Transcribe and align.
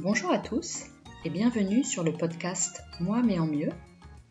Bonjour 0.00 0.30
à 0.30 0.38
tous 0.38 0.84
et 1.24 1.30
bienvenue 1.30 1.82
sur 1.82 2.04
le 2.04 2.12
podcast 2.12 2.84
Moi 3.00 3.20
mais 3.20 3.40
en 3.40 3.48
mieux, 3.48 3.70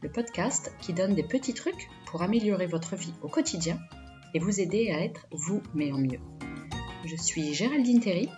le 0.01 0.09
podcast 0.09 0.71
qui 0.79 0.93
donne 0.93 1.13
des 1.13 1.23
petits 1.23 1.53
trucs 1.53 1.89
pour 2.05 2.21
améliorer 2.21 2.67
votre 2.67 2.96
vie 2.96 3.13
au 3.21 3.28
quotidien 3.28 3.77
et 4.33 4.39
vous 4.39 4.61
aider 4.61 4.91
à 4.91 5.03
être 5.03 5.27
vous 5.31 5.61
mais 5.75 5.91
en 5.91 5.97
mieux. 5.97 6.21
Je 7.03 7.17
suis 7.17 7.53
Géraldine 7.53 7.99
Terry 7.99 8.29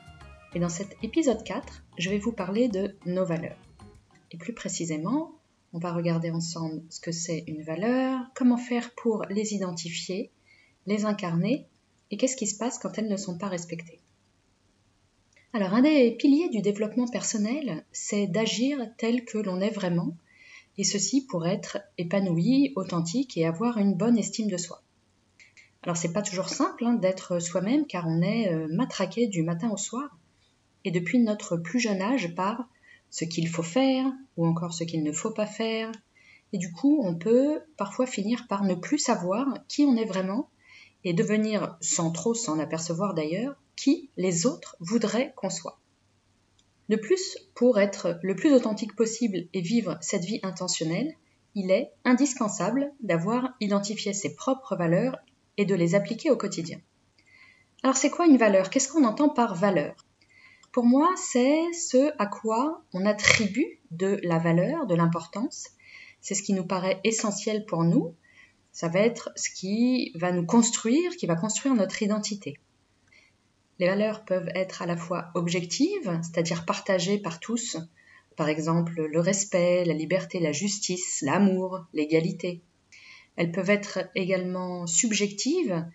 et 0.55 0.59
dans 0.59 0.69
cet 0.69 0.97
épisode 1.03 1.43
4, 1.43 1.83
je 1.99 2.09
vais 2.09 2.17
vous 2.17 2.31
parler 2.31 2.67
de 2.67 2.95
nos 3.05 3.25
valeurs. 3.25 3.59
Et 4.31 4.37
plus 4.37 4.53
précisément, 4.53 5.35
on 5.71 5.77
va 5.77 5.93
regarder 5.93 6.31
ensemble 6.31 6.81
ce 6.89 6.99
que 6.99 7.11
c'est 7.11 7.43
une 7.45 7.61
valeur, 7.61 8.21
comment 8.33 8.57
faire 8.57 8.89
pour 8.95 9.23
les 9.29 9.53
identifier, 9.53 10.31
les 10.87 11.05
incarner 11.05 11.67
et 12.09 12.17
qu'est-ce 12.17 12.35
qui 12.35 12.47
se 12.47 12.57
passe 12.57 12.79
quand 12.79 12.97
elles 12.97 13.07
ne 13.07 13.17
sont 13.17 13.37
pas 13.37 13.49
respectées. 13.49 14.01
Alors 15.51 15.73
un 15.73 15.81
des 15.81 16.11
piliers 16.11 16.49
du 16.49 16.61
développement 16.61 17.07
personnel, 17.07 17.83
c'est 17.91 18.27
d'agir 18.27 18.77
tel 18.97 19.25
que 19.25 19.39
l'on 19.39 19.61
est 19.61 19.71
vraiment, 19.71 20.15
et 20.77 20.83
ceci 20.83 21.25
pour 21.25 21.47
être 21.47 21.79
épanoui, 21.97 22.71
authentique 22.75 23.35
et 23.35 23.47
avoir 23.47 23.79
une 23.79 23.95
bonne 23.95 24.19
estime 24.19 24.47
de 24.47 24.57
soi. 24.57 24.83
Alors 25.81 25.97
c'est 25.97 26.13
pas 26.13 26.21
toujours 26.21 26.49
simple 26.49 26.85
hein, 26.85 26.93
d'être 26.93 27.39
soi-même 27.39 27.87
car 27.87 28.05
on 28.07 28.21
est 28.21 28.53
euh, 28.53 28.67
matraqué 28.69 29.25
du 29.25 29.41
matin 29.41 29.71
au 29.71 29.77
soir, 29.77 30.19
et 30.85 30.91
depuis 30.91 31.17
notre 31.17 31.57
plus 31.57 31.79
jeune 31.79 32.03
âge 32.03 32.35
par 32.35 32.69
ce 33.09 33.25
qu'il 33.25 33.47
faut 33.49 33.63
faire 33.63 34.05
ou 34.37 34.45
encore 34.45 34.75
ce 34.75 34.83
qu'il 34.83 35.01
ne 35.01 35.11
faut 35.11 35.31
pas 35.31 35.47
faire, 35.47 35.91
et 36.53 36.59
du 36.59 36.71
coup 36.71 37.01
on 37.03 37.15
peut 37.15 37.59
parfois 37.75 38.05
finir 38.05 38.45
par 38.47 38.65
ne 38.65 38.75
plus 38.75 38.99
savoir 38.99 39.47
qui 39.67 39.83
on 39.83 39.97
est 39.97 40.05
vraiment 40.05 40.47
et 41.03 41.13
devenir, 41.13 41.75
sans 41.81 42.11
trop 42.11 42.35
s'en 42.35 42.59
apercevoir 42.59 43.15
d'ailleurs, 43.15 43.55
qui 43.79 44.09
les 44.17 44.45
autres 44.45 44.75
voudraient 44.81 45.31
qu'on 45.37 45.49
soit. 45.49 45.79
De 46.89 46.97
plus, 46.97 47.37
pour 47.55 47.79
être 47.79 48.19
le 48.23 48.35
plus 48.35 48.53
authentique 48.53 48.93
possible 48.93 49.47
et 49.53 49.61
vivre 49.61 49.97
cette 50.01 50.25
vie 50.25 50.41
intentionnelle, 50.43 51.15
il 51.55 51.71
est 51.71 51.89
indispensable 52.03 52.91
d'avoir 52.99 53.55
identifié 53.61 54.11
ses 54.11 54.35
propres 54.35 54.75
valeurs 54.75 55.17
et 55.55 55.63
de 55.63 55.75
les 55.75 55.95
appliquer 55.95 56.29
au 56.29 56.35
quotidien. 56.35 56.79
Alors 57.81 57.95
c'est 57.95 58.09
quoi 58.09 58.25
une 58.25 58.35
valeur? 58.35 58.69
Qu'est-ce 58.69 58.91
qu'on 58.91 59.05
entend 59.05 59.29
par 59.29 59.55
valeur? 59.55 59.95
Pour 60.73 60.83
moi, 60.83 61.09
c'est 61.15 61.71
ce 61.71 62.11
à 62.19 62.25
quoi 62.25 62.83
on 62.93 63.05
attribue 63.05 63.79
de 63.91 64.19
la 64.23 64.39
valeur, 64.39 64.87
de 64.87 64.95
l'importance. 64.95 65.69
C'est 66.19 66.35
ce 66.35 66.43
qui 66.43 66.53
nous 66.53 66.65
paraît 66.65 66.99
essentiel 67.05 67.65
pour 67.65 67.85
nous. 67.85 68.13
Ça 68.73 68.89
va 68.89 68.99
être 68.99 69.31
ce 69.37 69.49
qui 69.49 70.11
va 70.15 70.33
nous 70.33 70.45
construire, 70.45 71.15
qui 71.15 71.27
va 71.27 71.35
construire 71.35 71.75
notre 71.75 72.03
identité. 72.03 72.59
Les 73.79 73.87
valeurs 73.87 74.25
peuvent 74.25 74.49
être 74.55 74.81
à 74.81 74.85
la 74.85 74.97
fois 74.97 75.31
objectives, 75.35 76.19
c'est-à-dire 76.21 76.65
partagées 76.65 77.17
par 77.17 77.39
tous, 77.39 77.77
par 78.35 78.49
exemple 78.49 79.01
le 79.01 79.19
respect, 79.19 79.85
la 79.85 79.93
liberté, 79.93 80.39
la 80.39 80.51
justice, 80.51 81.21
l'amour, 81.21 81.85
l'égalité. 81.93 82.61
Elles 83.37 83.51
peuvent 83.51 83.69
être 83.69 83.99
également 84.15 84.85
subjectives 84.85 85.85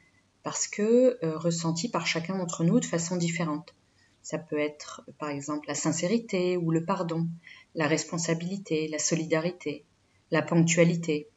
parce 0.42 0.66
que 0.66 1.18
euh, 1.22 1.36
ressenties 1.36 1.90
par 1.90 2.06
chacun 2.06 2.38
d'entre 2.38 2.64
nous 2.64 2.80
de 2.80 2.84
façon 2.86 3.16
différente. 3.16 3.74
Ça 4.22 4.38
peut 4.38 4.58
être 4.58 5.02
par 5.18 5.28
exemple 5.28 5.68
la 5.68 5.74
sincérité 5.74 6.56
ou 6.56 6.70
le 6.70 6.84
pardon, 6.84 7.28
la 7.74 7.86
responsabilité, 7.86 8.88
la 8.88 8.98
solidarité, 8.98 9.84
la 10.30 10.40
ponctualité, 10.40 11.28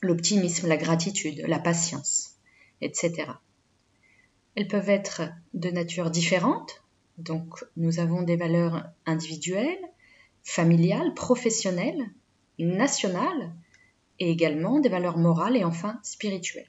l'optimisme, 0.00 0.68
la 0.68 0.76
gratitude, 0.76 1.44
la 1.46 1.58
patience, 1.58 2.36
etc. 2.80 3.32
Elles 4.54 4.68
peuvent 4.68 4.90
être 4.90 5.22
de 5.54 5.70
nature 5.70 6.10
différente, 6.10 6.82
donc 7.18 7.64
nous 7.76 8.00
avons 8.00 8.22
des 8.22 8.36
valeurs 8.36 8.84
individuelles, 9.06 9.88
familiales, 10.42 11.14
professionnelles, 11.14 12.10
nationales, 12.58 13.52
et 14.18 14.30
également 14.30 14.78
des 14.78 14.88
valeurs 14.88 15.18
morales 15.18 15.56
et 15.56 15.64
enfin 15.64 15.98
spirituelles. 16.02 16.68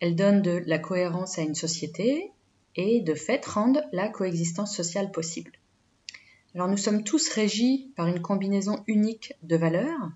Elles 0.00 0.16
donnent 0.16 0.42
de 0.42 0.62
la 0.66 0.78
cohérence 0.78 1.38
à 1.38 1.42
une 1.42 1.54
société 1.54 2.32
et 2.76 3.00
de 3.00 3.14
fait 3.14 3.44
rendent 3.44 3.84
la 3.92 4.08
coexistence 4.08 4.74
sociale 4.74 5.10
possible. 5.10 5.52
Alors 6.54 6.68
nous 6.68 6.76
sommes 6.76 7.04
tous 7.04 7.28
régis 7.28 7.86
par 7.94 8.06
une 8.06 8.22
combinaison 8.22 8.82
unique 8.86 9.34
de 9.42 9.56
valeurs 9.56 10.10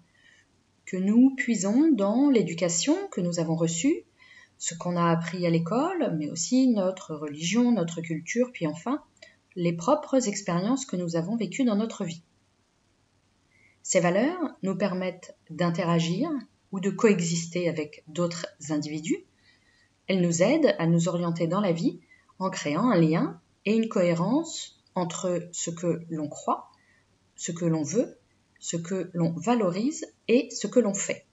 que 0.86 0.96
nous 0.96 1.34
puisons 1.36 1.90
dans 1.92 2.30
l'éducation 2.30 2.96
que 3.08 3.20
nous 3.20 3.38
avons 3.38 3.54
reçue 3.54 4.04
ce 4.62 4.76
qu'on 4.76 4.96
a 4.96 5.10
appris 5.10 5.44
à 5.44 5.50
l'école, 5.50 6.14
mais 6.16 6.30
aussi 6.30 6.68
notre 6.68 7.16
religion, 7.16 7.72
notre 7.72 8.00
culture, 8.00 8.52
puis 8.52 8.68
enfin 8.68 9.02
les 9.56 9.72
propres 9.72 10.28
expériences 10.28 10.86
que 10.86 10.94
nous 10.94 11.16
avons 11.16 11.34
vécues 11.34 11.64
dans 11.64 11.74
notre 11.74 12.04
vie. 12.04 12.22
Ces 13.82 13.98
valeurs 13.98 14.38
nous 14.62 14.76
permettent 14.76 15.36
d'interagir 15.50 16.30
ou 16.70 16.78
de 16.78 16.90
coexister 16.90 17.68
avec 17.68 18.04
d'autres 18.06 18.46
individus. 18.70 19.24
Elles 20.06 20.22
nous 20.22 20.44
aident 20.44 20.76
à 20.78 20.86
nous 20.86 21.08
orienter 21.08 21.48
dans 21.48 21.60
la 21.60 21.72
vie 21.72 21.98
en 22.38 22.48
créant 22.48 22.88
un 22.88 23.00
lien 23.00 23.40
et 23.64 23.74
une 23.74 23.88
cohérence 23.88 24.80
entre 24.94 25.48
ce 25.50 25.70
que 25.70 26.04
l'on 26.08 26.28
croit, 26.28 26.70
ce 27.34 27.50
que 27.50 27.64
l'on 27.64 27.82
veut, 27.82 28.16
ce 28.60 28.76
que 28.76 29.10
l'on 29.12 29.32
valorise 29.32 30.06
et 30.28 30.50
ce 30.52 30.68
que 30.68 30.78
l'on 30.78 30.94
fait. 30.94 31.26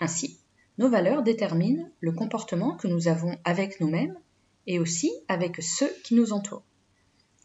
Ainsi, 0.00 0.40
nos 0.78 0.88
valeurs 0.88 1.22
déterminent 1.22 1.88
le 2.00 2.12
comportement 2.12 2.76
que 2.76 2.88
nous 2.88 3.08
avons 3.08 3.36
avec 3.44 3.80
nous-mêmes 3.80 4.18
et 4.66 4.78
aussi 4.78 5.12
avec 5.28 5.62
ceux 5.62 5.90
qui 6.02 6.14
nous 6.14 6.32
entourent. 6.32 6.64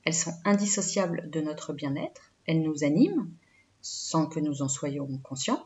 Elles 0.06 0.14
sont 0.14 0.34
indissociables 0.46 1.30
de 1.30 1.42
notre 1.42 1.74
bien-être, 1.74 2.32
elles 2.48 2.62
nous 2.62 2.84
animent, 2.84 3.30
sans 3.82 4.26
que 4.26 4.40
nous 4.40 4.62
en 4.62 4.68
soyons 4.68 5.08
conscients, 5.24 5.66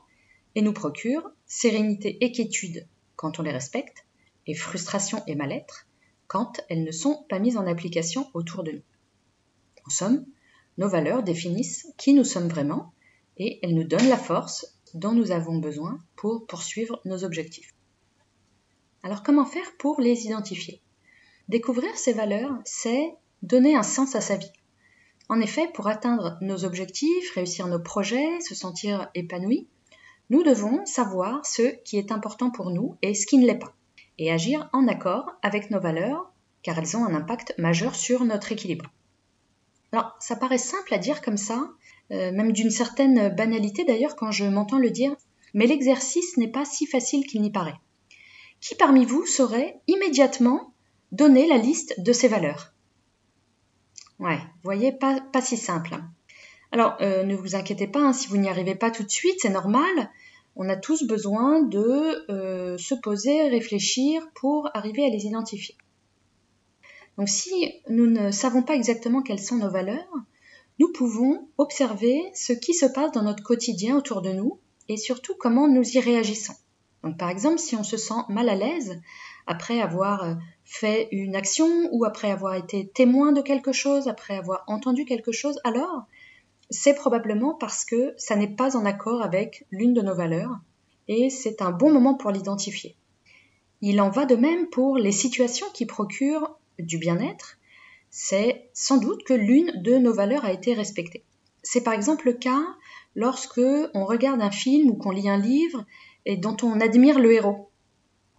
et 0.55 0.61
nous 0.61 0.73
procurent 0.73 1.31
sérénité 1.45 2.23
et 2.23 2.31
quiétude 2.31 2.87
quand 3.15 3.39
on 3.39 3.43
les 3.43 3.51
respecte, 3.51 4.05
et 4.45 4.53
frustration 4.53 5.23
et 5.27 5.35
mal-être 5.35 5.87
quand 6.27 6.61
elles 6.69 6.83
ne 6.83 6.91
sont 6.91 7.25
pas 7.29 7.39
mises 7.39 7.57
en 7.57 7.67
application 7.67 8.29
autour 8.33 8.63
de 8.63 8.71
nous. 8.71 8.81
En 9.85 9.89
somme, 9.89 10.25
nos 10.77 10.89
valeurs 10.89 11.23
définissent 11.23 11.87
qui 11.97 12.13
nous 12.13 12.23
sommes 12.23 12.47
vraiment 12.47 12.93
et 13.37 13.59
elles 13.61 13.75
nous 13.75 13.83
donnent 13.83 14.09
la 14.09 14.17
force 14.17 14.77
dont 14.93 15.11
nous 15.11 15.31
avons 15.31 15.57
besoin 15.57 15.99
pour 16.15 16.45
poursuivre 16.45 17.01
nos 17.05 17.23
objectifs. 17.23 17.73
Alors 19.03 19.23
comment 19.23 19.45
faire 19.45 19.75
pour 19.77 19.99
les 19.99 20.25
identifier? 20.25 20.81
Découvrir 21.49 21.95
ces 21.97 22.13
valeurs, 22.13 22.53
c'est 22.63 23.15
donner 23.41 23.75
un 23.75 23.83
sens 23.83 24.15
à 24.15 24.21
sa 24.21 24.37
vie. 24.37 24.51
En 25.29 25.41
effet, 25.41 25.67
pour 25.73 25.87
atteindre 25.87 26.37
nos 26.41 26.65
objectifs, 26.65 27.31
réussir 27.33 27.67
nos 27.67 27.79
projets, 27.79 28.39
se 28.41 28.55
sentir 28.55 29.09
épanoui, 29.15 29.67
nous 30.29 30.43
devons 30.43 30.85
savoir 30.85 31.45
ce 31.45 31.75
qui 31.83 31.97
est 31.97 32.11
important 32.11 32.49
pour 32.49 32.69
nous 32.69 32.97
et 33.01 33.13
ce 33.13 33.25
qui 33.25 33.37
ne 33.37 33.45
l'est 33.45 33.59
pas, 33.59 33.73
et 34.17 34.31
agir 34.31 34.69
en 34.73 34.87
accord 34.87 35.33
avec 35.41 35.69
nos 35.69 35.79
valeurs, 35.79 36.31
car 36.61 36.77
elles 36.79 36.95
ont 36.95 37.05
un 37.05 37.13
impact 37.13 37.53
majeur 37.57 37.95
sur 37.95 38.23
notre 38.23 38.51
équilibre. 38.51 38.89
Alors, 39.91 40.15
ça 40.19 40.35
paraît 40.35 40.57
simple 40.57 40.93
à 40.93 40.97
dire 40.97 41.21
comme 41.21 41.37
ça, 41.37 41.69
même 42.09 42.51
d'une 42.51 42.69
certaine 42.69 43.29
banalité 43.29 43.85
d'ailleurs 43.85 44.15
quand 44.15 44.31
je 44.31 44.45
m'entends 44.45 44.77
le 44.77 44.91
dire, 44.91 45.15
mais 45.53 45.67
l'exercice 45.67 46.37
n'est 46.37 46.47
pas 46.47 46.65
si 46.65 46.85
facile 46.85 47.25
qu'il 47.25 47.41
n'y 47.41 47.51
paraît. 47.51 47.79
Qui 48.61 48.75
parmi 48.75 49.05
vous 49.05 49.25
saurait 49.25 49.79
immédiatement 49.87 50.73
donner 51.11 51.47
la 51.47 51.57
liste 51.57 51.99
de 51.99 52.13
ces 52.13 52.27
valeurs? 52.27 52.73
Ouais, 54.19 54.37
vous 54.37 54.63
voyez, 54.63 54.91
pas, 54.91 55.19
pas 55.19 55.41
si 55.41 55.57
simple. 55.57 55.97
Alors, 56.71 56.95
euh, 57.01 57.23
ne 57.23 57.35
vous 57.35 57.55
inquiétez 57.55 57.87
pas, 57.87 57.99
hein, 57.99 58.13
si 58.13 58.27
vous 58.27 58.37
n'y 58.37 58.49
arrivez 58.49 58.75
pas 58.75 58.89
tout 58.89 59.03
de 59.03 59.09
suite, 59.09 59.35
c'est 59.39 59.49
normal. 59.49 60.09
On 60.55 60.69
a 60.69 60.75
tous 60.75 61.03
besoin 61.03 61.61
de 61.61 62.25
euh, 62.31 62.77
se 62.77 62.95
poser, 62.95 63.49
réfléchir 63.49 64.27
pour 64.33 64.69
arriver 64.73 65.05
à 65.05 65.09
les 65.09 65.25
identifier. 65.25 65.75
Donc 67.17 67.29
si 67.29 67.73
nous 67.89 68.07
ne 68.07 68.31
savons 68.31 68.63
pas 68.63 68.75
exactement 68.75 69.21
quelles 69.21 69.41
sont 69.41 69.57
nos 69.57 69.69
valeurs, 69.69 70.07
nous 70.79 70.91
pouvons 70.91 71.47
observer 71.57 72.19
ce 72.33 72.53
qui 72.53 72.73
se 72.73 72.85
passe 72.85 73.11
dans 73.11 73.23
notre 73.23 73.43
quotidien 73.43 73.97
autour 73.97 74.21
de 74.21 74.31
nous 74.31 74.59
et 74.89 74.97
surtout 74.97 75.35
comment 75.39 75.67
nous 75.67 75.83
y 75.83 75.99
réagissons. 75.99 76.53
Donc 77.03 77.17
par 77.17 77.29
exemple, 77.29 77.59
si 77.59 77.75
on 77.75 77.83
se 77.83 77.97
sent 77.97 78.21
mal 78.29 78.49
à 78.49 78.55
l'aise 78.55 78.99
après 79.45 79.81
avoir 79.81 80.23
euh, 80.23 80.35
fait 80.63 81.09
une 81.11 81.35
action 81.35 81.67
ou 81.91 82.05
après 82.05 82.31
avoir 82.31 82.55
été 82.55 82.87
témoin 82.87 83.33
de 83.33 83.41
quelque 83.41 83.73
chose, 83.73 84.07
après 84.07 84.37
avoir 84.37 84.63
entendu 84.67 85.05
quelque 85.05 85.31
chose, 85.31 85.59
alors 85.63 86.05
c'est 86.69 86.95
probablement 86.95 87.53
parce 87.53 87.85
que 87.85 88.13
ça 88.17 88.35
n'est 88.35 88.55
pas 88.55 88.77
en 88.77 88.85
accord 88.85 89.21
avec 89.21 89.65
l'une 89.69 89.93
de 89.93 90.01
nos 90.01 90.15
valeurs 90.15 90.59
et 91.07 91.29
c'est 91.29 91.61
un 91.61 91.71
bon 91.71 91.91
moment 91.91 92.15
pour 92.15 92.31
l'identifier. 92.31 92.95
Il 93.81 93.99
en 93.99 94.09
va 94.09 94.25
de 94.25 94.35
même 94.35 94.69
pour 94.69 94.97
les 94.97 95.11
situations 95.11 95.67
qui 95.73 95.85
procurent 95.85 96.57
du 96.79 96.97
bien-être 96.97 97.57
c'est 98.15 98.69
sans 98.73 98.97
doute 98.97 99.23
que 99.23 99.33
l'une 99.33 99.71
de 99.81 99.97
nos 99.97 100.13
valeurs 100.13 100.45
a 100.45 100.53
été 100.53 100.75
respectée. 100.75 101.23
C'est 101.63 101.81
par 101.81 101.95
exemple 101.95 102.27
le 102.27 102.33
cas 102.33 102.63
lorsque 103.15 103.59
on 103.95 104.05
regarde 104.05 104.39
un 104.39 104.51
film 104.51 104.91
ou 104.91 104.93
qu'on 104.93 105.09
lit 105.09 105.27
un 105.27 105.39
livre 105.39 105.83
et 106.27 106.37
dont 106.37 106.55
on 106.61 106.79
admire 106.79 107.17
le 107.17 107.33
héros. 107.33 107.71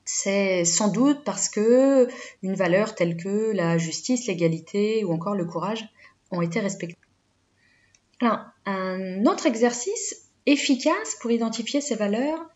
C'est 0.04 0.64
sans 0.64 0.92
doute 0.92 1.24
parce 1.24 1.48
que 1.48 2.06
une 2.44 2.54
valeur 2.54 2.94
telle 2.94 3.16
que 3.16 3.50
la 3.50 3.76
justice, 3.76 4.28
l'égalité 4.28 5.02
ou 5.04 5.12
encore 5.12 5.34
le 5.34 5.44
courage 5.44 5.84
ont 6.30 6.40
été 6.40 6.60
respectées. 6.60 6.96
Alors, 8.20 8.38
un 8.66 9.26
autre 9.26 9.46
exercice 9.46 10.30
efficace 10.46 11.16
pour 11.20 11.32
identifier 11.32 11.80
ces 11.80 11.96
valeurs, 11.96 12.48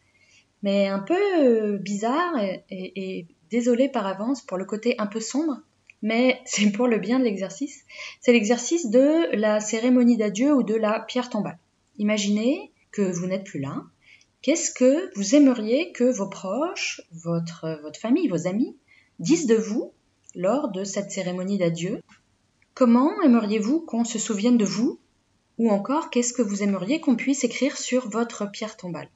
mais 0.63 0.87
un 0.87 1.01
peu 1.01 1.19
euh, 1.41 1.79
bizarre 1.79 2.37
et, 2.71 3.27
désolé 3.51 3.89
par 3.89 4.07
avance 4.07 4.41
pour 4.43 4.57
le 4.57 4.67
côté 4.67 4.95
un 4.99 5.07
peu 5.07 5.19
sombre, 5.19 5.63
mais 6.03 6.41
c'est 6.45 6.71
pour 6.71 6.87
le 6.87 6.99
bien 6.99 7.19
de 7.19 7.25
l'exercice. 7.25 7.85
C'est 8.21 8.33
l'exercice 8.33 8.91
de 8.91 9.35
la 9.37 9.61
cérémonie 9.61 10.17
d'adieu 10.17 10.55
ou 10.55 10.63
de 10.63 10.75
la 10.75 11.01
pierre 11.01 11.31
tombale. 11.31 11.59
Imaginez 11.99 12.73
que 12.93 13.03
vous 13.03 13.27
n'êtes 13.27 13.45
plus 13.45 13.61
là. 13.61 13.83
Qu'est-ce 14.41 14.71
que 14.71 15.11
vous 15.17 15.35
aimeriez 15.35 15.93
que 15.93 16.05
vos 16.05 16.29
proches, 16.29 17.01
votre, 17.11 17.81
famille, 18.01 18.29
vos 18.29 18.47
amis 18.47 18.77
disent 19.19 19.47
de 19.47 19.57
vous 19.57 19.93
lors 20.35 20.71
de 20.71 20.85
cette 20.85 21.11
cérémonie 21.11 21.59
d'adieu? 21.59 22.01
Comment 22.75 23.21
aimeriez-vous 23.23 23.81
qu'on 23.81 24.05
se 24.05 24.21
souvienne 24.21 24.57
de 24.57 24.65
vous? 24.65 25.01
Ou 25.59 25.71
encore, 25.71 26.11
qu'est-ce 26.11 26.33
que 26.33 26.43
vous 26.43 26.63
aimeriez 26.63 27.01
qu'on 27.01 27.17
puisse 27.17 27.43
écrire 27.43 27.77
sur 27.77 28.09
votre 28.09 28.49
pierre 28.49 28.77
tombale? 28.77 29.11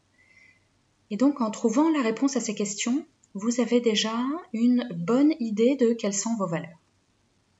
Et 1.10 1.16
donc, 1.16 1.40
en 1.40 1.52
trouvant 1.52 1.88
la 1.90 2.02
réponse 2.02 2.36
à 2.36 2.40
ces 2.40 2.56
questions, 2.56 3.06
vous 3.34 3.60
avez 3.60 3.80
déjà 3.80 4.14
une 4.52 4.88
bonne 4.94 5.32
idée 5.40 5.76
de 5.76 5.92
quelles 5.92 6.14
sont 6.14 6.36
vos 6.36 6.46
valeurs. 6.46 6.78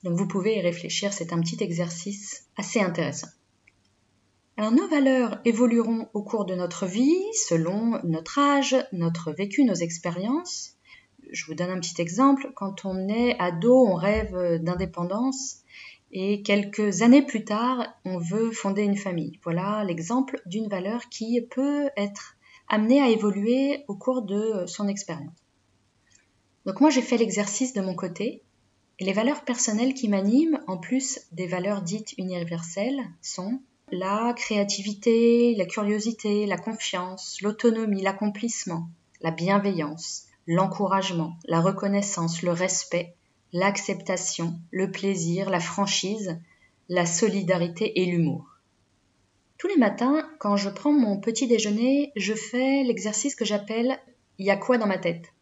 Donc, 0.03 0.17
vous 0.17 0.27
pouvez 0.27 0.57
y 0.57 0.61
réfléchir, 0.61 1.13
c'est 1.13 1.33
un 1.33 1.39
petit 1.39 1.63
exercice 1.63 2.47
assez 2.57 2.79
intéressant. 2.79 3.29
Alors, 4.57 4.71
nos 4.71 4.87
valeurs 4.87 5.39
évolueront 5.45 6.09
au 6.13 6.21
cours 6.21 6.45
de 6.45 6.55
notre 6.55 6.85
vie, 6.85 7.23
selon 7.47 7.99
notre 8.03 8.37
âge, 8.37 8.75
notre 8.91 9.31
vécu, 9.31 9.63
nos 9.63 9.73
expériences. 9.73 10.75
Je 11.31 11.45
vous 11.45 11.55
donne 11.55 11.71
un 11.71 11.79
petit 11.79 12.01
exemple. 12.01 12.51
Quand 12.55 12.85
on 12.85 13.07
est 13.07 13.39
ado, 13.39 13.87
on 13.87 13.95
rêve 13.95 14.61
d'indépendance 14.61 15.63
et 16.15 16.43
quelques 16.43 17.01
années 17.01 17.25
plus 17.25 17.43
tard, 17.43 17.87
on 18.05 18.19
veut 18.19 18.51
fonder 18.51 18.83
une 18.83 18.97
famille. 18.97 19.39
Voilà 19.43 19.83
l'exemple 19.83 20.39
d'une 20.45 20.69
valeur 20.69 21.09
qui 21.09 21.41
peut 21.41 21.89
être 21.97 22.35
amenée 22.67 23.01
à 23.01 23.09
évoluer 23.09 23.83
au 23.87 23.95
cours 23.95 24.21
de 24.21 24.65
son 24.67 24.87
expérience. 24.87 25.42
Donc 26.65 26.79
moi 26.79 26.89
j'ai 26.89 27.01
fait 27.01 27.17
l'exercice 27.17 27.73
de 27.73 27.81
mon 27.81 27.95
côté 27.95 28.41
et 28.99 29.05
les 29.05 29.13
valeurs 29.13 29.43
personnelles 29.43 29.93
qui 29.93 30.07
m'animent, 30.07 30.59
en 30.67 30.77
plus 30.77 31.21
des 31.31 31.47
valeurs 31.47 31.81
dites 31.81 32.13
universelles, 32.17 33.03
sont 33.21 33.59
la 33.91 34.33
créativité, 34.35 35.55
la 35.55 35.65
curiosité, 35.65 36.45
la 36.45 36.57
confiance, 36.57 37.41
l'autonomie, 37.41 38.01
l'accomplissement, 38.01 38.87
la 39.21 39.31
bienveillance, 39.31 40.27
l'encouragement, 40.47 41.37
la 41.45 41.59
reconnaissance, 41.59 42.41
le 42.43 42.51
respect, 42.51 43.15
l'acceptation, 43.51 44.59
le 44.71 44.91
plaisir, 44.91 45.49
la 45.49 45.59
franchise, 45.59 46.39
la 46.89 47.05
solidarité 47.05 48.01
et 48.01 48.05
l'humour. 48.05 48.57
Tous 49.57 49.67
les 49.67 49.77
matins, 49.77 50.27
quand 50.39 50.57
je 50.57 50.69
prends 50.69 50.91
mon 50.91 51.19
petit 51.19 51.47
déjeuner, 51.47 52.11
je 52.15 52.33
fais 52.33 52.83
l'exercice 52.83 53.35
que 53.35 53.45
j'appelle 53.45 53.99
Il 54.37 54.45
y 54.45 54.51
a 54.51 54.57
quoi 54.57 54.77
dans 54.77 54.87
ma 54.87 54.97
tête? 54.97 55.32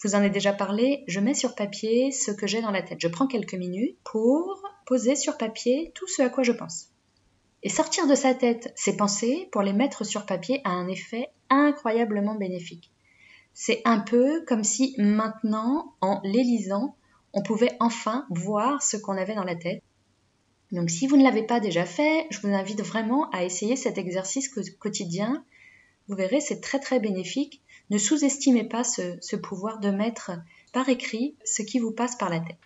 Je 0.00 0.06
vous 0.06 0.14
en 0.14 0.22
ai 0.22 0.30
déjà 0.30 0.52
parlé, 0.52 1.02
je 1.08 1.18
mets 1.18 1.34
sur 1.34 1.56
papier 1.56 2.12
ce 2.12 2.30
que 2.30 2.46
j'ai 2.46 2.62
dans 2.62 2.70
la 2.70 2.82
tête. 2.82 3.00
Je 3.00 3.08
prends 3.08 3.26
quelques 3.26 3.54
minutes 3.54 3.98
pour 4.04 4.62
poser 4.86 5.16
sur 5.16 5.36
papier 5.36 5.90
tout 5.94 6.06
ce 6.06 6.22
à 6.22 6.28
quoi 6.28 6.44
je 6.44 6.52
pense. 6.52 6.90
Et 7.64 7.68
sortir 7.68 8.06
de 8.06 8.14
sa 8.14 8.32
tête 8.34 8.72
ces 8.76 8.96
pensées 8.96 9.48
pour 9.50 9.62
les 9.62 9.72
mettre 9.72 10.04
sur 10.04 10.24
papier 10.24 10.60
a 10.62 10.70
un 10.70 10.86
effet 10.86 11.30
incroyablement 11.50 12.36
bénéfique. 12.36 12.92
C'est 13.54 13.82
un 13.84 13.98
peu 13.98 14.44
comme 14.46 14.62
si 14.62 14.94
maintenant, 14.98 15.94
en 16.00 16.20
les 16.22 16.44
lisant, 16.44 16.94
on 17.32 17.42
pouvait 17.42 17.76
enfin 17.80 18.24
voir 18.30 18.80
ce 18.82 18.96
qu'on 18.96 19.16
avait 19.16 19.34
dans 19.34 19.42
la 19.42 19.56
tête. 19.56 19.82
Donc 20.70 20.90
si 20.90 21.08
vous 21.08 21.16
ne 21.16 21.24
l'avez 21.24 21.42
pas 21.42 21.58
déjà 21.58 21.84
fait, 21.84 22.28
je 22.30 22.38
vous 22.40 22.54
invite 22.54 22.82
vraiment 22.82 23.28
à 23.30 23.42
essayer 23.42 23.74
cet 23.74 23.98
exercice 23.98 24.48
quotidien. 24.78 25.44
Vous 26.06 26.14
verrez, 26.14 26.40
c'est 26.40 26.60
très 26.60 26.78
très 26.78 27.00
bénéfique. 27.00 27.62
Ne 27.90 27.98
sous-estimez 27.98 28.64
pas 28.64 28.84
ce, 28.84 29.36
pouvoir 29.36 29.80
de 29.80 29.90
mettre 29.90 30.32
par 30.72 30.88
écrit 30.88 31.36
ce 31.44 31.62
qui 31.62 31.78
vous 31.78 31.92
passe 31.92 32.16
par 32.16 32.28
la 32.28 32.40
tête. 32.40 32.58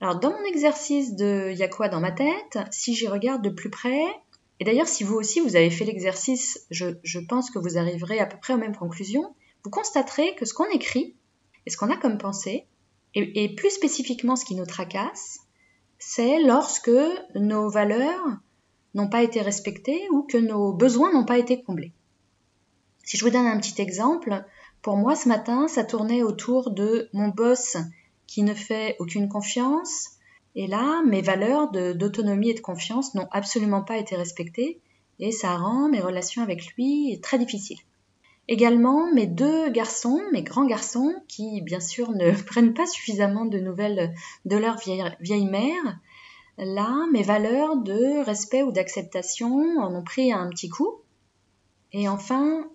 Alors 0.00 0.20
dans 0.20 0.30
mon 0.30 0.44
exercice 0.44 1.16
de 1.16 1.52
y 1.52 1.70
quoi 1.70 1.88
dans 1.88 2.00
ma 2.00 2.12
tête, 2.12 2.58
si 2.70 2.94
j'y 2.94 3.08
regarde 3.08 3.42
de 3.42 3.50
plus 3.50 3.70
près, 3.70 4.04
et 4.60 4.64
d'ailleurs 4.64 4.88
si 4.88 5.02
vous 5.02 5.14
aussi 5.14 5.40
vous 5.40 5.56
avez 5.56 5.70
fait 5.70 5.84
l'exercice, 5.84 6.66
je, 6.70 7.18
pense 7.26 7.50
que 7.50 7.58
vous 7.58 7.78
arriverez 7.78 8.18
à 8.18 8.26
peu 8.26 8.36
près 8.38 8.54
aux 8.54 8.58
mêmes 8.58 8.76
conclusions, 8.76 9.34
vous 9.64 9.70
constaterez 9.70 10.34
que 10.36 10.44
ce 10.44 10.54
qu'on 10.54 10.68
écrit 10.70 11.16
et 11.66 11.70
ce 11.70 11.76
qu'on 11.76 11.90
a 11.90 11.96
comme 11.96 12.18
pensée, 12.18 12.66
et, 13.16 13.54
plus 13.54 13.70
spécifiquement, 13.70 14.34
ce 14.34 14.44
qui 14.44 14.56
nous 14.56 14.66
tracasse, 14.66 15.38
c'est 15.98 16.40
lorsque 16.40 16.90
nos 17.36 17.70
valeurs 17.70 18.26
n'ont 18.94 19.08
pas 19.08 19.22
été 19.22 19.40
respectées 19.40 20.08
ou 20.10 20.22
que 20.22 20.36
nos 20.36 20.72
besoins 20.72 21.12
n'ont 21.12 21.24
pas 21.24 21.38
été 21.38 21.62
comblés. 21.62 21.92
Si 23.04 23.16
je 23.16 23.24
vous 23.24 23.30
donne 23.30 23.46
un 23.46 23.58
petit 23.58 23.80
exemple, 23.80 24.44
pour 24.82 24.96
moi 24.96 25.14
ce 25.14 25.28
matin, 25.28 25.68
ça 25.68 25.84
tournait 25.84 26.22
autour 26.22 26.70
de 26.70 27.08
mon 27.12 27.28
boss 27.28 27.76
qui 28.26 28.42
ne 28.42 28.54
fait 28.54 28.96
aucune 28.98 29.28
confiance. 29.28 30.10
Et 30.54 30.66
là, 30.66 31.02
mes 31.06 31.20
valeurs 31.20 31.70
d'autonomie 31.70 32.50
et 32.50 32.54
de 32.54 32.60
confiance 32.60 33.14
n'ont 33.14 33.28
absolument 33.30 33.82
pas 33.82 33.98
été 33.98 34.16
respectées 34.16 34.80
et 35.18 35.32
ça 35.32 35.56
rend 35.56 35.88
mes 35.88 36.00
relations 36.00 36.42
avec 36.42 36.66
lui 36.74 37.20
très 37.22 37.38
difficiles. 37.38 37.78
Également, 38.46 39.10
mes 39.12 39.26
deux 39.26 39.70
garçons, 39.70 40.20
mes 40.32 40.42
grands 40.42 40.66
garçons, 40.66 41.14
qui 41.28 41.62
bien 41.62 41.80
sûr 41.80 42.10
ne 42.10 42.30
prennent 42.46 42.74
pas 42.74 42.86
suffisamment 42.86 43.46
de 43.46 43.58
nouvelles 43.58 44.14
de 44.44 44.56
leur 44.56 44.78
vieille, 44.78 45.46
mère, 45.46 45.98
là, 46.58 47.06
mes 47.12 47.22
valeurs 47.22 47.76
de 47.76 48.22
respect 48.24 48.62
ou 48.62 48.70
d'acceptation 48.72 49.78
en 49.78 49.94
ont 49.94 50.04
pris 50.04 50.32
un 50.32 50.48
petit 50.50 50.68
coup. 50.68 51.00
Et 51.92 52.08
enfin, 52.08 52.68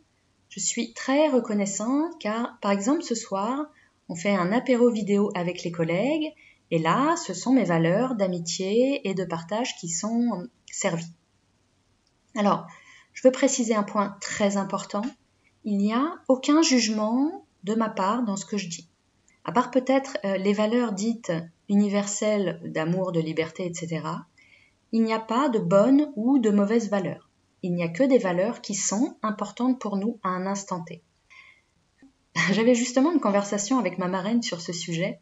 je 0.50 0.60
suis 0.60 0.94
très 0.94 1.30
reconnaissante 1.30 2.20
car, 2.20 2.58
par 2.62 2.72
exemple, 2.72 3.04
ce 3.04 3.16
soir, 3.16 3.68
on 4.10 4.16
fait 4.16 4.36
un 4.36 4.52
apéro 4.52 4.90
vidéo 4.90 5.32
avec 5.36 5.64
les 5.64 5.72
collègues 5.72 6.34
et 6.72 6.80
là, 6.80 7.16
ce 7.16 7.34
sont 7.34 7.54
mes 7.54 7.64
valeurs 7.64 8.16
d'amitié 8.16 9.08
et 9.08 9.14
de 9.14 9.24
partage 9.24 9.76
qui 9.78 9.90
sont 9.90 10.48
servies. 10.72 11.14
Alors, 12.36 12.68
je 13.14 13.28
veux 13.28 13.32
préciser 13.32 13.76
un 13.76 13.84
point 13.84 14.18
très 14.22 14.58
important 14.58 15.04
il 15.66 15.78
n'y 15.78 15.94
a 15.94 16.16
aucun 16.28 16.62
jugement 16.62 17.46
de 17.64 17.76
ma 17.76 17.90
part 17.90 18.24
dans 18.24 18.38
ce 18.38 18.46
que 18.46 18.58
je 18.58 18.70
dis. 18.70 18.88
À 19.44 19.52
part 19.52 19.72
peut-être 19.72 20.18
euh, 20.26 20.38
les 20.38 20.54
valeurs 20.54 20.94
dites 20.94 21.32
universelles 21.68 22.62
d'amour, 22.66 23.12
de 23.12 23.20
liberté, 23.20 23.66
etc., 23.66 24.08
il 24.92 25.04
n'y 25.04 25.14
a 25.14 25.20
pas 25.20 25.50
de 25.50 25.60
bonnes 25.60 26.12
ou 26.16 26.40
de 26.40 26.50
mauvaises 26.50 26.90
valeurs. 26.90 27.29
Il 27.62 27.74
n'y 27.74 27.84
a 27.84 27.90
que 27.90 28.04
des 28.04 28.18
valeurs 28.18 28.62
qui 28.62 28.76
sont 28.76 29.18
importantes 29.22 29.80
pour 29.80 29.98
nous 29.98 30.20
à 30.24 30.30
un 30.30 30.46
instant 30.46 30.82
T. 30.84 31.04
J'avais 32.52 32.76
justement 32.76 33.12
une 33.12 33.20
conversation 33.20 33.80
avec 33.80 33.98
ma 33.98 34.08
marraine 34.08 34.42
sur 34.42 34.62
ce 34.62 34.74
sujet. 34.74 35.20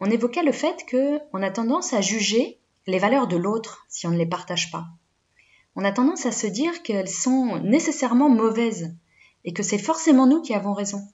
On 0.00 0.10
évoquait 0.10 0.42
le 0.42 0.52
fait 0.52 0.84
qu'on 0.90 1.42
a 1.42 1.50
tendance 1.50 1.92
à 1.92 2.00
juger 2.00 2.60
les 2.86 2.98
valeurs 2.98 3.26
de 3.26 3.36
l'autre 3.36 3.84
si 3.88 4.06
on 4.06 4.10
ne 4.10 4.18
les 4.18 4.26
partage 4.26 4.70
pas. 4.70 4.86
On 5.74 5.84
a 5.84 5.92
tendance 5.92 6.24
à 6.24 6.32
se 6.32 6.46
dire 6.46 6.82
qu'elles 6.82 7.08
sont 7.08 7.58
nécessairement 7.60 8.30
mauvaises 8.30 8.96
et 9.44 9.52
que 9.52 9.62
c'est 9.62 9.78
forcément 9.78 10.26
nous 10.26 10.40
qui 10.40 10.54
avons 10.54 10.72
raison. 10.72 11.06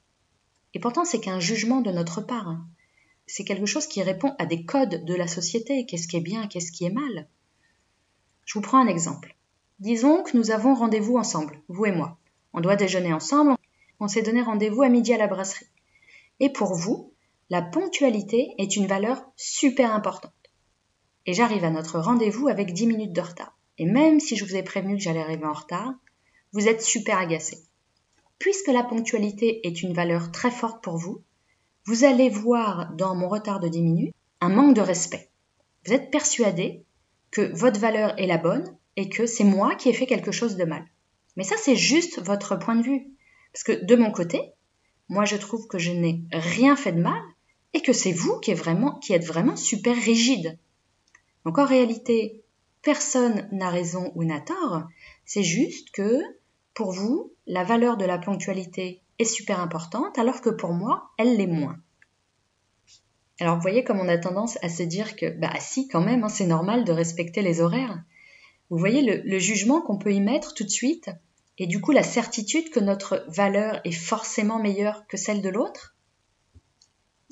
Et 0.75 0.81
pourtant, 0.81 1.05
c'est 1.05 1.21
qu'un 1.21 1.41
jugement 1.41 1.81
de 1.81 1.91
notre 1.91 2.21
part. 2.21 2.57
C'est 3.27 3.45
quelque 3.45 3.67
chose 3.67 3.87
qui 3.87 4.03
répond 4.03 4.35
à 4.39 4.47
des 4.47 4.65
codes 4.65 5.05
de 5.05 5.15
la 5.15 5.27
société. 5.27 5.87
Qu'est-ce 5.87 6.09
qui 6.09 6.17
est 6.17 6.21
bien, 6.21 6.47
qu'est-ce 6.47 6.73
qui 6.73 6.85
est 6.85 6.91
mal? 6.91 7.29
Je 8.45 8.55
vous 8.55 8.63
prends 8.63 8.79
un 8.79 8.87
exemple. 8.87 9.37
Disons 9.79 10.23
que 10.23 10.37
nous 10.37 10.51
avons 10.51 10.75
rendez-vous 10.75 11.17
ensemble, 11.17 11.61
vous 11.69 11.87
et 11.87 11.93
moi. 11.93 12.19
On 12.53 12.61
doit 12.61 12.77
déjeuner 12.77 13.13
ensemble, 13.13 13.57
on 14.01 14.09
s'est 14.09 14.23
donné 14.23 14.43
rendez-vous 14.43 14.83
à 14.83 14.89
midi 14.89 15.15
à 15.15 15.19
la 15.19 15.27
brasserie. 15.27 15.69
Et 16.41 16.51
pour 16.51 16.75
vous, 16.75 17.13
la 17.51 17.63
ponctualité 17.63 18.55
est 18.59 18.77
une 18.77 18.87
valeur 18.87 19.25
super 19.37 19.93
importante. 19.95 20.33
Et 21.27 21.35
j'arrive 21.35 21.65
à 21.65 21.71
notre 21.71 22.01
rendez-vous 22.01 22.49
avec 22.49 22.73
10 22.73 22.87
minutes 22.87 23.13
de 23.13 23.21
retard. 23.21 23.57
Et 23.79 23.85
même 23.85 24.21
si 24.21 24.37
je 24.37 24.45
vous 24.45 24.57
ai 24.57 24.63
prévenu 24.63 24.97
que 24.97 25.03
j'allais 25.03 25.21
arriver 25.21 25.47
en 25.47 25.53
retard, 25.53 25.95
vous 26.53 26.69
êtes 26.69 26.83
super 26.83 27.19
agacé. 27.19 27.59
Puisque 28.39 28.69
la 28.69 28.83
ponctualité 28.83 29.67
est 29.67 29.83
une 29.83 29.95
valeur 29.95 30.33
très 30.33 30.51
forte 30.51 30.83
pour 30.83 30.97
vous, 30.97 31.23
vous 31.85 32.05
allez 32.05 32.29
voir 32.29 32.93
dans 32.95 33.15
mon 33.15 33.29
retard 33.29 33.61
de 33.61 33.69
10 33.69 33.83
minutes 33.83 34.15
un 34.41 34.49
manque 34.49 34.75
de 34.75 34.81
respect. 34.81 35.31
Vous 35.87 35.93
êtes 35.93 36.11
persuadé 36.11 36.85
que 37.31 37.55
votre 37.57 37.81
valeur 37.81 38.19
est 38.19 38.27
la 38.27 38.39
bonne 38.39 38.77
et 38.97 39.09
que 39.09 39.27
c'est 39.27 39.45
moi 39.45 39.75
qui 39.75 39.89
ai 39.89 39.93
fait 39.93 40.07
quelque 40.07 40.33
chose 40.33 40.57
de 40.57 40.65
mal. 40.65 40.85
Mais 41.37 41.45
ça, 41.45 41.57
c'est 41.59 41.77
juste 41.77 42.21
votre 42.23 42.57
point 42.57 42.77
de 42.77 42.83
vue. 42.83 43.07
Parce 43.53 43.65
que 43.65 43.85
de 43.85 43.97
mon 43.97 44.11
côté, 44.11 44.53
moi, 45.09 45.25
je 45.25 45.37
trouve 45.37 45.67
que 45.67 45.79
je 45.79 45.93
n'ai 45.93 46.23
rien 46.33 46.77
fait 46.77 46.93
de 46.93 47.01
mal 47.01 47.21
et 47.75 47.83
que 47.83 47.93
c'est 47.93 48.13
vous 48.13 48.39
qui 48.41 48.51
êtes, 48.51 48.59
vraiment, 48.59 49.57
super 49.57 49.97
rigide. 49.97 50.59
Donc 51.45 51.59
en 51.59 51.65
réalité, 51.65 52.45
personne 52.83 53.49
n'a 53.53 53.71
raison 53.71 54.13
ou 54.15 54.25
n'a 54.25 54.41
tort. 54.41 54.85
C'est 55.25 55.43
juste 55.43 55.91
que 55.91 56.21
pour 56.75 56.93
vous, 56.93 57.33
la 57.47 57.65
valeur 57.65 57.97
de 57.97 58.05
la 58.05 58.19
ponctualité 58.19 59.03
est 59.19 59.25
super 59.25 59.61
importante, 59.61 60.19
alors 60.19 60.41
que 60.41 60.51
pour 60.51 60.73
moi, 60.73 61.11
elle 61.19 61.37
l'est 61.37 61.47
moins. 61.47 61.77
Alors 63.41 63.57
vous 63.57 63.63
voyez 63.63 63.85
comme 63.85 64.01
on 64.01 64.09
a 64.09 64.19
tendance 64.19 64.59
à 64.63 64.69
se 64.69 64.83
dire 64.83 65.17
que, 65.17 65.31
bah 65.39 65.53
si 65.59 65.89
quand 65.89 66.01
même, 66.01 66.25
hein, 66.25 66.29
c'est 66.29 66.47
normal 66.47 66.85
de 66.85 66.93
respecter 66.93 67.43
les 67.43 67.61
horaires. 67.61 68.03
Vous 68.73 68.79
voyez 68.79 69.03
le, 69.03 69.39
jugement 69.39 69.83
qu'on 69.83 69.99
peut 69.99 70.15
y 70.15 70.21
mettre 70.21 70.55
tout 70.55 70.65
de 70.65 70.71
suite 70.71 71.11
et 71.59 71.67
du 71.67 71.83
coup 71.83 71.93
la 71.93 72.03
certitude 72.03 72.71
que 72.71 72.81
notre 72.81 73.23
valeur 73.29 73.83
est 73.85 73.93
forcément 73.93 74.59
meilleure 74.59 75.07
que 75.09 75.19
celle 75.19 75.43
de 75.43 75.51
l'autre? 75.51 75.95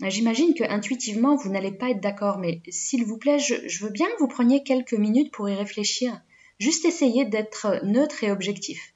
J'imagine 0.03 0.53
que 0.53 0.65
intuitivement 0.65 1.37
vous 1.37 1.49
n'allez 1.49 1.73
pas 1.73 1.89
être 1.89 2.03
d'accord, 2.03 2.37
mais 2.37 2.61
s'il 2.69 3.07
vous 3.07 3.17
plaît, 3.17 3.39
je, 3.39 3.55
veux 3.83 3.91
bien 3.91 4.07
que 4.09 4.19
vous 4.19 4.29
preniez 4.29 4.63
quelques 4.63 4.93
minutes 4.93 5.33
pour 5.33 5.49
y 5.49 5.55
réfléchir. 5.55 6.21
Juste 6.59 6.85
essayer 6.85 7.25
d'être 7.25 7.81
neutre 7.87 8.23
et 8.23 8.31
objectif. 8.31 8.93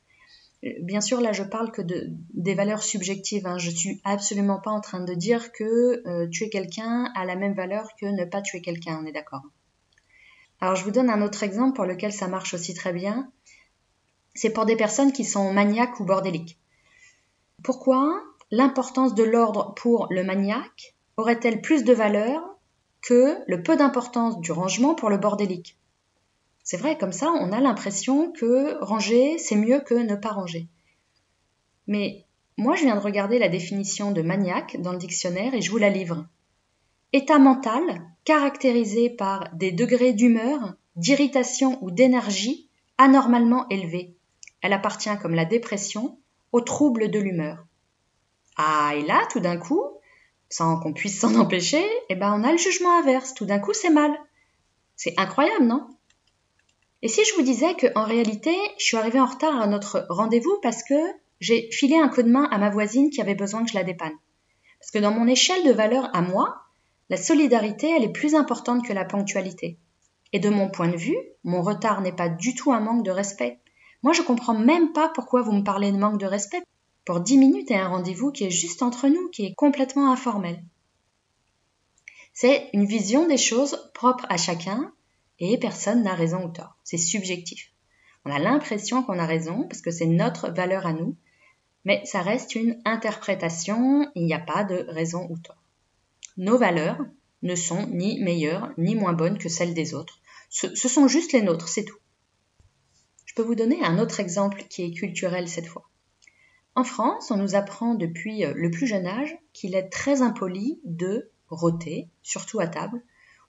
Euh, 0.66 0.72
bien 0.82 1.00
sûr, 1.00 1.22
là, 1.22 1.32
je 1.32 1.44
parle 1.44 1.72
que 1.72 1.80
de, 1.80 2.10
des 2.34 2.54
valeurs 2.54 2.82
subjectives. 2.82 3.46
Hein. 3.46 3.56
Je 3.56 3.70
suis 3.70 4.02
absolument 4.04 4.60
pas 4.60 4.70
en 4.70 4.82
train 4.82 5.02
de 5.02 5.14
dire 5.14 5.50
que 5.50 6.06
euh, 6.06 6.28
tuer 6.28 6.50
quelqu'un 6.50 7.10
a 7.14 7.24
la 7.24 7.36
même 7.36 7.54
valeur 7.54 7.88
que 7.98 8.04
ne 8.04 8.26
pas 8.26 8.42
tuer 8.42 8.60
quelqu'un. 8.60 9.00
On 9.02 9.06
est 9.06 9.12
d'accord. 9.12 9.44
Alors, 10.60 10.76
je 10.76 10.84
vous 10.84 10.90
donne 10.90 11.10
un 11.10 11.22
autre 11.22 11.42
exemple 11.42 11.76
pour 11.76 11.84
lequel 11.84 12.12
ça 12.12 12.28
marche 12.28 12.54
aussi 12.54 12.74
très 12.74 12.92
bien. 12.92 13.30
C'est 14.34 14.50
pour 14.50 14.66
des 14.66 14.76
personnes 14.76 15.12
qui 15.12 15.24
sont 15.24 15.52
maniaques 15.52 16.00
ou 16.00 16.04
bordéliques. 16.04 16.58
Pourquoi 17.62 18.22
l'importance 18.50 19.14
de 19.14 19.24
l'ordre 19.24 19.74
pour 19.74 20.06
le 20.10 20.24
maniaque 20.24 20.94
aurait-elle 21.16 21.60
plus 21.60 21.84
de 21.84 21.92
valeur 21.92 22.42
que 23.02 23.36
le 23.46 23.62
peu 23.62 23.76
d'importance 23.76 24.40
du 24.40 24.52
rangement 24.52 24.94
pour 24.94 25.10
le 25.10 25.18
bordélique? 25.18 25.78
C'est 26.62 26.78
vrai, 26.78 26.96
comme 26.96 27.12
ça, 27.12 27.30
on 27.30 27.52
a 27.52 27.60
l'impression 27.60 28.32
que 28.32 28.82
ranger, 28.82 29.36
c'est 29.38 29.56
mieux 29.56 29.80
que 29.80 29.94
ne 29.94 30.16
pas 30.16 30.30
ranger. 30.32 30.66
Mais 31.86 32.24
moi, 32.56 32.74
je 32.74 32.84
viens 32.84 32.96
de 32.96 33.00
regarder 33.00 33.38
la 33.38 33.48
définition 33.48 34.12
de 34.12 34.22
maniaque 34.22 34.80
dans 34.80 34.92
le 34.92 34.98
dictionnaire 34.98 35.54
et 35.54 35.60
je 35.60 35.70
vous 35.70 35.76
la 35.76 35.90
livre. 35.90 36.26
État 37.14 37.38
mental 37.38 38.02
caractérisé 38.24 39.08
par 39.08 39.48
des 39.54 39.70
degrés 39.70 40.14
d'humeur, 40.14 40.74
d'irritation 40.96 41.78
ou 41.80 41.92
d'énergie 41.92 42.68
anormalement 42.98 43.68
élevés. 43.68 44.16
Elle 44.62 44.72
appartient, 44.72 45.16
comme 45.22 45.36
la 45.36 45.44
dépression, 45.44 46.18
aux 46.50 46.60
troubles 46.60 47.12
de 47.12 47.20
l'humeur. 47.20 47.64
Ah, 48.56 48.94
et 48.96 49.02
là, 49.02 49.28
tout 49.30 49.38
d'un 49.38 49.56
coup, 49.56 49.84
sans 50.48 50.80
qu'on 50.80 50.92
puisse 50.92 51.20
s'en 51.20 51.36
empêcher, 51.36 51.84
eh 52.08 52.16
ben 52.16 52.34
on 52.34 52.42
a 52.42 52.50
le 52.50 52.58
jugement 52.58 52.98
inverse. 52.98 53.32
Tout 53.32 53.46
d'un 53.46 53.60
coup, 53.60 53.74
c'est 53.74 53.90
mal. 53.90 54.10
C'est 54.96 55.14
incroyable, 55.16 55.66
non? 55.66 55.86
Et 57.02 57.06
si 57.06 57.24
je 57.24 57.34
vous 57.36 57.42
disais 57.42 57.74
que 57.74 57.86
en 57.94 58.06
réalité, 58.06 58.56
je 58.80 58.86
suis 58.86 58.96
arrivée 58.96 59.20
en 59.20 59.26
retard 59.26 59.60
à 59.60 59.68
notre 59.68 60.04
rendez-vous 60.10 60.58
parce 60.64 60.82
que 60.82 60.96
j'ai 61.38 61.70
filé 61.70 61.96
un 61.96 62.08
coup 62.08 62.24
de 62.24 62.30
main 62.30 62.48
à 62.50 62.58
ma 62.58 62.70
voisine 62.70 63.10
qui 63.10 63.20
avait 63.20 63.36
besoin 63.36 63.62
que 63.62 63.70
je 63.70 63.76
la 63.76 63.84
dépanne? 63.84 64.18
Parce 64.80 64.90
que 64.90 64.98
dans 64.98 65.12
mon 65.12 65.28
échelle 65.28 65.64
de 65.64 65.72
valeur 65.72 66.10
à 66.12 66.20
moi, 66.20 66.63
la 67.10 67.16
solidarité, 67.16 67.90
elle 67.90 68.04
est 68.04 68.12
plus 68.12 68.34
importante 68.34 68.86
que 68.86 68.92
la 68.92 69.04
ponctualité. 69.04 69.78
Et 70.32 70.38
de 70.40 70.48
mon 70.48 70.70
point 70.70 70.88
de 70.88 70.96
vue, 70.96 71.18
mon 71.44 71.62
retard 71.62 72.00
n'est 72.00 72.12
pas 72.12 72.28
du 72.28 72.54
tout 72.54 72.72
un 72.72 72.80
manque 72.80 73.04
de 73.04 73.10
respect. 73.10 73.60
Moi, 74.02 74.12
je 74.12 74.22
comprends 74.22 74.58
même 74.58 74.92
pas 74.92 75.10
pourquoi 75.10 75.42
vous 75.42 75.52
me 75.52 75.64
parlez 75.64 75.92
de 75.92 75.98
manque 75.98 76.18
de 76.18 76.26
respect 76.26 76.62
pour 77.04 77.20
10 77.20 77.38
minutes 77.38 77.70
et 77.70 77.76
un 77.76 77.88
rendez-vous 77.88 78.32
qui 78.32 78.44
est 78.44 78.50
juste 78.50 78.82
entre 78.82 79.08
nous, 79.08 79.28
qui 79.28 79.44
est 79.44 79.54
complètement 79.54 80.10
informel. 80.10 80.62
C'est 82.32 82.70
une 82.72 82.86
vision 82.86 83.28
des 83.28 83.36
choses 83.36 83.90
propre 83.94 84.26
à 84.28 84.36
chacun 84.36 84.92
et 85.38 85.58
personne 85.58 86.02
n'a 86.02 86.14
raison 86.14 86.44
ou 86.44 86.48
tort. 86.48 86.76
C'est 86.82 86.98
subjectif. 86.98 87.70
On 88.24 88.32
a 88.32 88.38
l'impression 88.38 89.02
qu'on 89.02 89.18
a 89.18 89.26
raison 89.26 89.64
parce 89.68 89.82
que 89.82 89.90
c'est 89.90 90.06
notre 90.06 90.50
valeur 90.50 90.86
à 90.86 90.94
nous, 90.94 91.16
mais 91.84 92.02
ça 92.06 92.22
reste 92.22 92.54
une 92.54 92.80
interprétation, 92.84 94.10
il 94.14 94.24
n'y 94.24 94.34
a 94.34 94.40
pas 94.40 94.64
de 94.64 94.86
raison 94.88 95.26
ou 95.30 95.38
tort. 95.38 95.63
Nos 96.36 96.58
valeurs 96.58 96.98
ne 97.42 97.54
sont 97.54 97.86
ni 97.86 98.20
meilleures 98.20 98.72
ni 98.76 98.96
moins 98.96 99.12
bonnes 99.12 99.38
que 99.38 99.48
celles 99.48 99.74
des 99.74 99.94
autres. 99.94 100.20
Ce, 100.50 100.88
sont 100.88 101.08
juste 101.08 101.32
les 101.32 101.42
nôtres, 101.42 101.68
c'est 101.68 101.84
tout. 101.84 101.98
Je 103.24 103.34
peux 103.34 103.42
vous 103.42 103.54
donner 103.54 103.84
un 103.84 103.98
autre 103.98 104.20
exemple 104.20 104.64
qui 104.68 104.82
est 104.82 104.92
culturel 104.92 105.48
cette 105.48 105.66
fois. 105.66 105.88
En 106.74 106.84
France, 106.84 107.30
on 107.30 107.36
nous 107.36 107.54
apprend 107.54 107.94
depuis 107.94 108.44
euh, 108.44 108.52
le 108.54 108.70
plus 108.70 108.86
jeune 108.86 109.06
âge 109.06 109.36
qu'il 109.52 109.76
est 109.76 109.88
très 109.90 110.22
impoli 110.22 110.80
de 110.84 111.30
rôter, 111.48 112.08
surtout 112.22 112.58
à 112.58 112.66
table, 112.66 113.00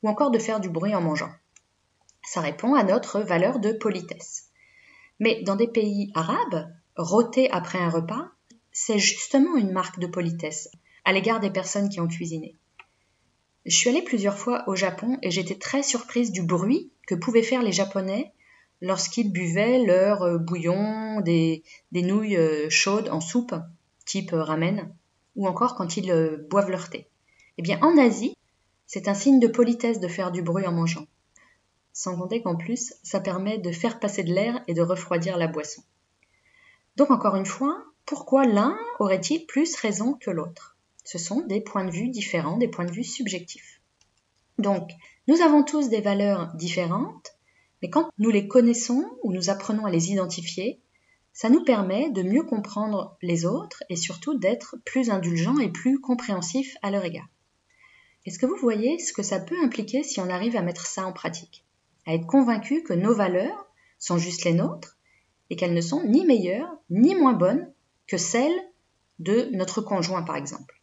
ou 0.03 0.09
encore 0.09 0.31
de 0.31 0.39
faire 0.39 0.59
du 0.59 0.69
bruit 0.69 0.93
en 0.93 1.01
mangeant. 1.01 1.31
Ça 2.23 2.41
répond 2.41 2.75
à 2.75 2.83
notre 2.83 3.21
valeur 3.21 3.59
de 3.59 3.71
politesse. 3.71 4.49
Mais 5.19 5.41
dans 5.43 5.55
des 5.55 5.67
pays 5.67 6.11
arabes, 6.13 6.71
rôter 6.95 7.49
après 7.51 7.79
un 7.79 7.89
repas, 7.89 8.29
c'est 8.71 8.99
justement 8.99 9.55
une 9.55 9.71
marque 9.71 9.99
de 9.99 10.07
politesse 10.07 10.69
à 11.03 11.13
l'égard 11.13 11.39
des 11.39 11.51
personnes 11.51 11.89
qui 11.89 11.99
ont 11.99 12.07
cuisiné. 12.07 12.55
Je 13.65 13.75
suis 13.75 13.89
allée 13.89 14.03
plusieurs 14.03 14.37
fois 14.37 14.63
au 14.67 14.75
Japon 14.75 15.17
et 15.23 15.31
j'étais 15.31 15.55
très 15.55 15.81
surprise 15.81 16.31
du 16.31 16.43
bruit 16.43 16.91
que 17.07 17.15
pouvaient 17.15 17.41
faire 17.41 17.63
les 17.63 17.71
Japonais 17.71 18.31
lorsqu'ils 18.81 19.31
buvaient 19.31 19.83
leur 19.83 20.21
euh, 20.21 20.37
bouillon, 20.37 21.19
des, 21.21 21.63
nouilles 21.91 22.37
euh, 22.37 22.69
chaudes 22.69 23.09
en 23.09 23.21
soupe, 23.21 23.55
type 24.05 24.33
euh, 24.33 24.43
ramen, 24.43 24.93
ou 25.35 25.47
encore 25.47 25.75
quand 25.75 25.97
ils 25.97 26.45
boivent 26.49 26.69
leur 26.69 26.89
thé. 26.89 27.07
Eh 27.57 27.63
bien, 27.63 27.79
en 27.81 27.97
Asie, 27.97 28.37
c'est 28.85 29.07
un 29.07 29.15
signe 29.15 29.39
de 29.39 29.47
politesse 29.47 29.99
de 29.99 30.07
faire 30.07 30.31
du 30.31 30.43
bruit 30.43 30.67
en 30.67 30.71
mangeant. 30.71 31.07
Sans 31.91 32.17
compter 32.17 32.43
qu'en 32.43 32.55
plus, 32.55 32.93
ça 33.01 33.19
permet 33.19 33.57
de 33.57 33.71
faire 33.71 33.99
passer 33.99 34.23
de 34.23 34.33
l'air 34.33 34.61
et 34.67 34.73
de 34.73 34.81
refroidir 34.81 35.37
la 35.37 35.47
boisson. 35.47 35.81
Donc 36.97 37.09
encore 37.09 37.35
une 37.35 37.45
fois, 37.45 37.83
pourquoi 38.05 38.45
l'un 38.45 38.77
aurait-il 38.99 39.45
plus 39.47 39.75
raison 39.75 40.13
que 40.13 40.29
l'autre? 40.29 40.74
Ce 41.05 41.17
sont 41.17 41.41
des 41.41 41.61
points 41.61 41.85
de 41.85 41.91
vue 41.91 42.09
différents, 42.09 42.57
des 42.57 42.67
points 42.67 42.85
de 42.85 42.91
vue 42.91 43.03
subjectifs. 43.03 43.79
Donc, 44.57 44.89
nous 45.27 45.41
avons 45.41 45.63
tous 45.63 45.89
des 45.89 46.01
valeurs 46.01 46.53
différentes, 46.55 47.37
mais 47.81 47.89
quand 47.89 48.09
nous 48.17 48.31
les 48.31 48.47
connaissons 48.47 49.05
ou 49.23 49.31
nous 49.31 49.49
apprenons 49.49 49.85
à 49.85 49.91
les 49.91 50.11
identifier, 50.11 50.81
ça 51.31 51.49
nous 51.49 51.63
permet 51.63 52.09
de 52.09 52.23
mieux 52.23 52.43
comprendre 52.43 53.17
les 53.21 53.45
autres 53.45 53.83
et 53.89 53.95
surtout 53.95 54.37
d'être 54.37 54.77
plus 54.83 55.09
indulgents 55.09 55.59
et 55.59 55.69
plus 55.69 55.99
compréhensifs 55.99 56.75
à 56.81 56.89
leur 56.89 57.05
égard. 57.05 57.27
Est-ce 58.25 58.39
que 58.39 58.45
vous 58.47 58.55
voyez 58.55 58.97
ce 58.97 59.13
que 59.13 59.21
ça 59.21 59.39
peut 59.39 59.61
impliquer 59.63 60.01
si 60.01 60.19
on 60.19 60.29
arrive 60.29 60.55
à 60.55 60.63
mettre 60.63 60.87
ça 60.87 61.05
en 61.05 61.13
pratique? 61.13 61.65
À 62.07 62.15
être 62.15 62.25
convaincu 62.25 62.81
que 62.81 62.93
nos 62.93 63.13
valeurs 63.13 63.67
sont 63.99 64.17
juste 64.17 64.43
les 64.45 64.53
nôtres 64.53 64.97
et 65.49 65.55
qu'elles 65.55 65.73
ne 65.73 65.81
sont 65.81 66.03
ni 66.03 66.25
meilleures 66.25 66.75
ni 66.89 67.13
moins 67.13 67.33
bonnes 67.33 67.71
que 68.07 68.17
celles 68.17 68.59
de 69.19 69.49
notre 69.51 69.81
conjoint 69.81 70.23
par 70.23 70.37
exemple. 70.37 70.81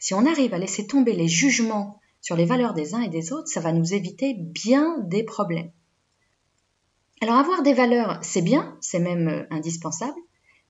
Si 0.00 0.14
on 0.14 0.26
arrive 0.26 0.54
à 0.54 0.58
laisser 0.58 0.86
tomber 0.86 1.12
les 1.12 1.28
jugements 1.28 2.00
sur 2.20 2.36
les 2.36 2.44
valeurs 2.44 2.74
des 2.74 2.94
uns 2.94 3.00
et 3.00 3.08
des 3.08 3.32
autres, 3.32 3.48
ça 3.48 3.60
va 3.60 3.72
nous 3.72 3.94
éviter 3.94 4.34
bien 4.34 4.98
des 5.06 5.24
problèmes. 5.24 5.70
Alors 7.20 7.36
avoir 7.36 7.62
des 7.62 7.74
valeurs, 7.74 8.18
c'est 8.22 8.42
bien, 8.42 8.76
c'est 8.80 9.00
même 9.00 9.28
euh, 9.28 9.46
indispensable, 9.50 10.18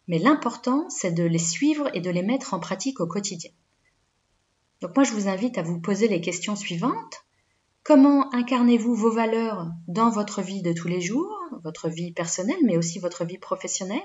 mais 0.07 0.19
l'important, 0.19 0.89
c'est 0.89 1.13
de 1.13 1.25
les 1.25 1.39
suivre 1.39 1.91
et 1.95 2.01
de 2.01 2.11
les 2.11 2.23
mettre 2.23 2.55
en 2.55 2.61
pratique 2.61 3.01
au 3.01 3.07
quotidien. 3.07 3.51
Donc 4.81 4.97
moi, 4.97 5.05
je 5.05 5.13
vous 5.13 5.29
invite 5.29 5.59
à 5.59 5.63
vous 5.63 5.81
poser 5.81 6.09
les 6.09 6.21
questions 6.21 6.57
suivantes. 6.57 7.27
Comment 7.83 8.33
incarnez-vous 8.35 8.95
vos 8.95 9.13
valeurs 9.13 9.71
dans 9.89 10.09
votre 10.11 10.41
vie 10.41 10.63
de 10.63 10.73
tous 10.73 10.89
les 10.89 11.01
jours, 11.01 11.39
votre 11.65 11.89
vie 11.89 12.13
personnelle, 12.13 12.61
mais 12.65 12.77
aussi 12.77 12.99
votre 12.99 13.25
vie 13.25 13.39
professionnelle? 13.39 14.01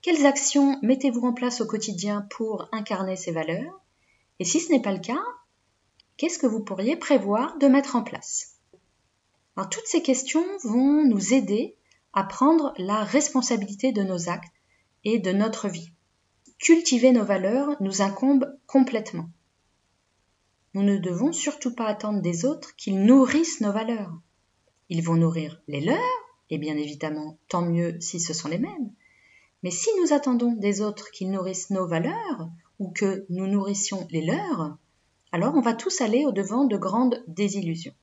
Quelles 0.00 0.24
actions 0.24 0.78
mettez-vous 0.82 1.26
en 1.26 1.34
place 1.34 1.60
au 1.60 1.66
quotidien 1.66 2.26
pour 2.30 2.68
incarner 2.72 3.16
ces 3.16 3.32
valeurs? 3.32 3.80
Et 4.40 4.44
si 4.44 4.58
ce 4.58 4.72
n'est 4.72 4.82
pas 4.82 4.92
le 4.92 4.98
cas, 4.98 5.22
qu'est-ce 6.16 6.38
que 6.38 6.46
vous 6.48 6.64
pourriez 6.64 6.96
prévoir 6.96 7.56
de 7.58 7.68
mettre 7.68 7.94
en 7.94 8.02
place? 8.02 8.56
Toutes 9.70 9.86
ces 9.86 10.02
questions 10.02 10.44
vont 10.64 11.04
nous 11.04 11.34
aider 11.34 11.76
à 12.14 12.24
prendre 12.24 12.72
la 12.78 13.04
responsabilité 13.04 13.92
de 13.92 14.02
nos 14.02 14.30
actes 14.30 14.54
et 15.04 15.18
de 15.18 15.32
notre 15.32 15.68
vie. 15.68 15.92
Cultiver 16.58 17.12
nos 17.12 17.24
valeurs 17.24 17.76
nous 17.80 18.00
incombe 18.02 18.46
complètement. 18.66 19.28
Nous 20.74 20.82
ne 20.82 20.96
devons 20.96 21.32
surtout 21.32 21.74
pas 21.74 21.86
attendre 21.86 22.22
des 22.22 22.44
autres 22.44 22.74
qu'ils 22.76 23.04
nourrissent 23.04 23.60
nos 23.60 23.72
valeurs. 23.72 24.12
Ils 24.88 25.02
vont 25.02 25.16
nourrir 25.16 25.60
les 25.68 25.80
leurs, 25.80 25.98
et 26.48 26.58
bien 26.58 26.76
évidemment, 26.76 27.38
tant 27.48 27.62
mieux 27.62 28.00
si 28.00 28.18
ce 28.18 28.32
sont 28.32 28.48
les 28.48 28.58
mêmes. 28.58 28.92
Mais 29.62 29.70
si 29.70 29.90
nous 30.00 30.12
attendons 30.12 30.52
des 30.52 30.80
autres 30.80 31.10
qu'ils 31.10 31.30
nourrissent 31.30 31.70
nos 31.70 31.86
valeurs, 31.86 32.48
ou 32.80 32.90
que 32.90 33.24
nous 33.28 33.46
nourrissions 33.46 34.08
les 34.10 34.24
leurs, 34.24 34.76
alors 35.32 35.54
on 35.54 35.60
va 35.60 35.74
tous 35.74 36.00
aller 36.00 36.24
au 36.24 36.32
devant 36.32 36.64
de 36.64 36.76
grandes 36.76 37.22
désillusions. 37.28 37.94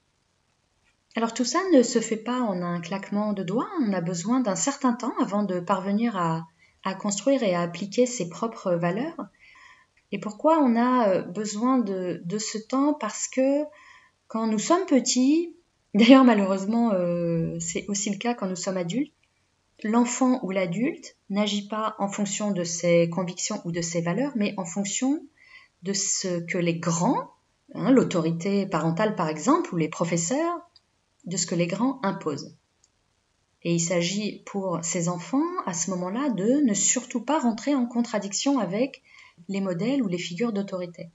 Alors 1.16 1.34
tout 1.34 1.46
ça 1.46 1.60
ne 1.74 1.82
se 1.82 2.00
fait 2.00 2.16
pas 2.16 2.40
en 2.42 2.62
un 2.62 2.80
claquement 2.80 3.34
de 3.34 3.44
doigts, 3.44 3.70
on 3.82 3.92
a 3.92 4.02
besoin 4.02 4.40
d'un 4.40 4.56
certain 4.56 4.94
temps 4.94 5.16
avant 5.20 5.44
de 5.44 5.60
parvenir 5.60 6.16
à, 6.16 6.46
construire 7.00 7.44
et 7.44 7.54
à 7.54 7.62
appliquer 7.62 8.06
ses 8.06 8.30
propres 8.30 8.76
valeurs. 8.76 9.28
Et 10.14 10.20
pourquoi 10.20 10.60
on 10.60 10.78
a 10.78 11.10
euh, 11.10 11.22
besoin 11.24 11.80
de, 11.80 12.22
ce 12.38 12.58
temps? 12.58 12.94
Parce 12.94 13.28
que 13.28 13.64
quand 14.28 14.48
nous 14.48 14.60
sommes 14.60 14.86
petits, 14.86 15.54
d'ailleurs 15.96 16.24
malheureusement 16.24 16.94
euh, 16.94 17.58
c'est 17.60 17.86
aussi 17.90 18.10
le 18.10 18.18
cas 18.18 18.36
quand 18.36 18.48
nous 18.48 18.56
sommes 18.56 18.78
adultes, 18.78 19.12
l'enfant 19.84 20.40
ou 20.44 20.52
l'adulte 20.52 21.16
n'agit 21.30 21.68
pas 21.68 21.96
en 22.00 22.08
fonction 22.08 22.52
de 22.52 22.64
ses 22.64 23.10
convictions 23.10 23.62
ou 23.66 23.72
de 23.72 23.82
ses 23.82 24.02
valeurs, 24.02 24.34
mais 24.36 24.54
en 24.58 24.66
fonction 24.66 25.24
de 25.84 25.94
ce 25.94 26.40
que 26.46 26.58
les 26.58 26.80
grands, 26.80 27.32
hein, 27.76 27.92
l'autorité 27.92 28.66
parentale 28.66 29.16
par 29.16 29.30
exemple, 29.30 29.74
ou 29.74 29.78
les 29.78 29.90
professeurs, 29.90 30.60
de 31.26 31.38
ce 31.38 31.46
que 31.46 31.56
les 31.56 31.68
grands 31.68 32.00
imposent. 32.04 32.56
Et 33.64 33.74
il 33.74 33.80
s'agit 33.80 34.44
pour 34.46 34.80
ces 34.84 35.10
enfants, 35.10 35.44
à 35.66 35.74
ce 35.74 35.90
moment-là, 35.92 36.30
de 36.30 36.66
ne 36.66 36.74
surtout 36.74 37.22
pas 37.22 37.40
rentrer 37.40 37.76
en 37.76 37.86
contradiction 37.86 38.60
avec 38.60 39.04
les 39.50 39.62
modèles 39.62 40.02
ou 40.02 40.08
les 40.08 40.18
figures 40.18 40.54
d'autorité. 40.54 41.10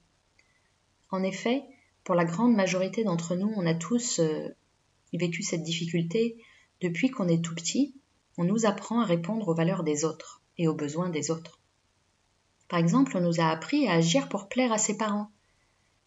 En 1.10 1.22
effet, 1.22 1.62
pour 2.04 2.14
la 2.14 2.24
grande 2.24 2.54
majorité 2.54 3.04
d'entre 3.04 3.36
nous, 3.36 3.52
on 3.56 3.66
a 3.66 3.74
tous 3.74 4.18
euh, 4.18 4.48
vécu 5.12 5.42
cette 5.42 5.62
difficulté 5.62 6.36
depuis 6.80 7.10
qu'on 7.10 7.28
est 7.28 7.42
tout 7.42 7.54
petit. 7.54 7.94
On 8.38 8.44
nous 8.44 8.66
apprend 8.66 9.00
à 9.00 9.04
répondre 9.04 9.48
aux 9.48 9.54
valeurs 9.54 9.82
des 9.82 10.04
autres 10.04 10.42
et 10.58 10.68
aux 10.68 10.74
besoins 10.74 11.10
des 11.10 11.30
autres. 11.30 11.60
Par 12.68 12.78
exemple, 12.78 13.16
on 13.16 13.20
nous 13.20 13.40
a 13.40 13.48
appris 13.48 13.86
à 13.88 13.92
agir 13.92 14.28
pour 14.28 14.48
plaire 14.48 14.72
à 14.72 14.78
ses 14.78 14.96
parents. 14.96 15.30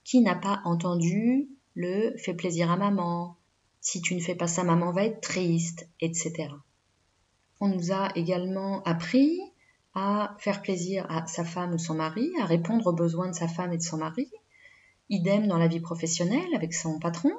Qui 0.03 0.21
n'a 0.21 0.35
pas 0.35 0.61
entendu 0.65 1.49
le 1.75 2.15
fais 2.17 2.33
plaisir 2.33 2.71
à 2.71 2.77
maman, 2.77 3.37
si 3.85 4.01
tu 4.01 4.15
ne 4.15 4.19
fais 4.19 4.33
pas 4.33 4.47
ça, 4.47 4.63
maman 4.63 4.91
va 4.91 5.05
être 5.05 5.21
triste, 5.21 5.87
etc. 5.99 6.49
On 7.59 7.67
nous 7.67 7.91
a 7.91 8.09
également 8.15 8.81
appris 8.81 9.39
à 9.93 10.35
faire 10.39 10.63
plaisir 10.63 11.05
à 11.09 11.27
sa 11.27 11.45
femme 11.45 11.73
ou 11.73 11.77
son 11.77 11.93
mari, 11.93 12.31
à 12.41 12.45
répondre 12.45 12.87
aux 12.87 12.93
besoins 12.93 13.29
de 13.29 13.35
sa 13.35 13.47
femme 13.47 13.73
et 13.73 13.77
de 13.77 13.83
son 13.83 13.97
mari, 13.97 14.29
idem 15.09 15.47
dans 15.47 15.59
la 15.59 15.67
vie 15.67 15.79
professionnelle 15.79 16.53
avec 16.55 16.73
son 16.73 16.97
patron. 16.97 17.31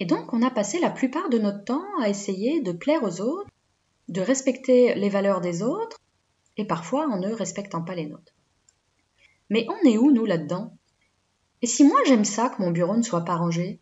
Et 0.00 0.06
donc 0.06 0.32
on 0.32 0.42
a 0.42 0.50
passé 0.50 0.80
la 0.80 0.90
plupart 0.90 1.28
de 1.28 1.38
notre 1.38 1.62
temps 1.64 1.84
à 2.00 2.08
essayer 2.08 2.62
de 2.62 2.72
plaire 2.72 3.04
aux 3.04 3.20
autres, 3.20 3.50
de 4.08 4.22
respecter 4.22 4.94
les 4.94 5.10
valeurs 5.10 5.42
des 5.42 5.62
autres, 5.62 5.98
et 6.56 6.64
parfois 6.64 7.06
en 7.06 7.18
ne 7.18 7.32
respectant 7.32 7.82
pas 7.82 7.94
les 7.94 8.06
nôtres. 8.06 8.34
Mais 9.50 9.66
on 9.68 9.88
est 9.88 9.98
où, 9.98 10.10
nous, 10.10 10.24
là-dedans? 10.24 10.74
Et 11.62 11.66
si 11.66 11.84
moi 11.84 12.00
j'aime 12.06 12.24
ça 12.24 12.48
que 12.48 12.62
mon 12.62 12.70
bureau 12.70 12.96
ne 12.96 13.02
soit 13.02 13.24
pas 13.24 13.36
rangé? 13.36 13.78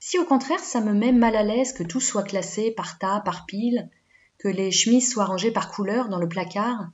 Si 0.00 0.18
au 0.18 0.24
contraire 0.24 0.60
ça 0.60 0.80
me 0.80 0.94
met 0.94 1.12
mal 1.12 1.36
à 1.36 1.42
l'aise 1.42 1.72
que 1.72 1.82
tout 1.82 2.00
soit 2.00 2.22
classé 2.22 2.70
par 2.70 2.98
tas, 2.98 3.20
par 3.20 3.44
pile, 3.44 3.90
que 4.38 4.48
les 4.48 4.70
chemises 4.70 5.12
soient 5.12 5.26
rangées 5.26 5.50
par 5.50 5.70
couleur 5.70 6.08
dans 6.08 6.18
le 6.18 6.28
placard? 6.28 6.90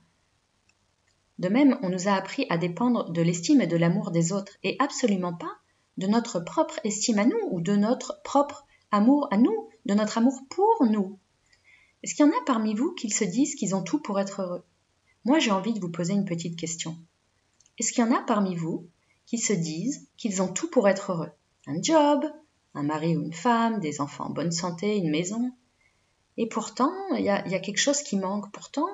De 1.39 1.47
même, 1.47 1.77
on 1.81 1.89
nous 1.89 2.07
a 2.07 2.13
appris 2.13 2.45
à 2.49 2.57
dépendre 2.57 3.09
de 3.11 3.21
l'estime 3.21 3.61
et 3.61 3.67
de 3.67 3.77
l'amour 3.77 4.11
des 4.11 4.33
autres, 4.33 4.53
et 4.63 4.75
absolument 4.79 5.33
pas 5.33 5.57
de 5.97 6.07
notre 6.07 6.39
propre 6.39 6.79
estime 6.83 7.19
à 7.19 7.25
nous, 7.25 7.39
ou 7.51 7.61
de 7.61 7.75
notre 7.75 8.21
propre 8.23 8.65
amour 8.91 9.27
à 9.31 9.37
nous, 9.37 9.69
de 9.85 9.93
notre 9.93 10.17
amour 10.17 10.41
pour 10.49 10.85
nous. 10.89 11.19
Est-ce 12.03 12.15
qu'il 12.15 12.25
y 12.25 12.29
en 12.29 12.31
a 12.31 12.45
parmi 12.45 12.75
vous 12.75 12.93
qui 12.93 13.09
se 13.09 13.23
disent 13.23 13.55
qu'ils 13.55 13.75
ont 13.75 13.83
tout 13.83 13.99
pour 13.99 14.19
être 14.19 14.41
heureux? 14.41 14.63
Moi 15.23 15.39
j'ai 15.39 15.51
envie 15.51 15.73
de 15.73 15.79
vous 15.79 15.91
poser 15.91 16.13
une 16.13 16.25
petite 16.25 16.57
question. 16.57 16.97
Est-ce 17.79 17.91
qu'il 17.91 18.03
y 18.03 18.07
en 18.07 18.15
a 18.15 18.21
parmi 18.21 18.55
vous 18.55 18.87
qui 19.25 19.37
se 19.37 19.53
disent 19.53 20.07
qu'ils 20.17 20.41
ont 20.41 20.53
tout 20.53 20.69
pour 20.69 20.87
être 20.87 21.11
heureux? 21.11 21.31
Un 21.67 21.81
job, 21.81 22.23
un 22.75 22.83
mari 22.83 23.17
ou 23.17 23.23
une 23.23 23.33
femme, 23.33 23.79
des 23.79 24.01
enfants 24.01 24.25
en 24.25 24.29
bonne 24.29 24.51
santé, 24.51 24.97
une 24.97 25.09
maison. 25.09 25.51
Et 26.37 26.47
pourtant, 26.47 26.93
il 27.17 27.23
y 27.23 27.29
a, 27.29 27.41
quelque 27.59 27.79
chose 27.79 28.01
qui 28.01 28.17
manque. 28.17 28.51
Pourtant, 28.51 28.87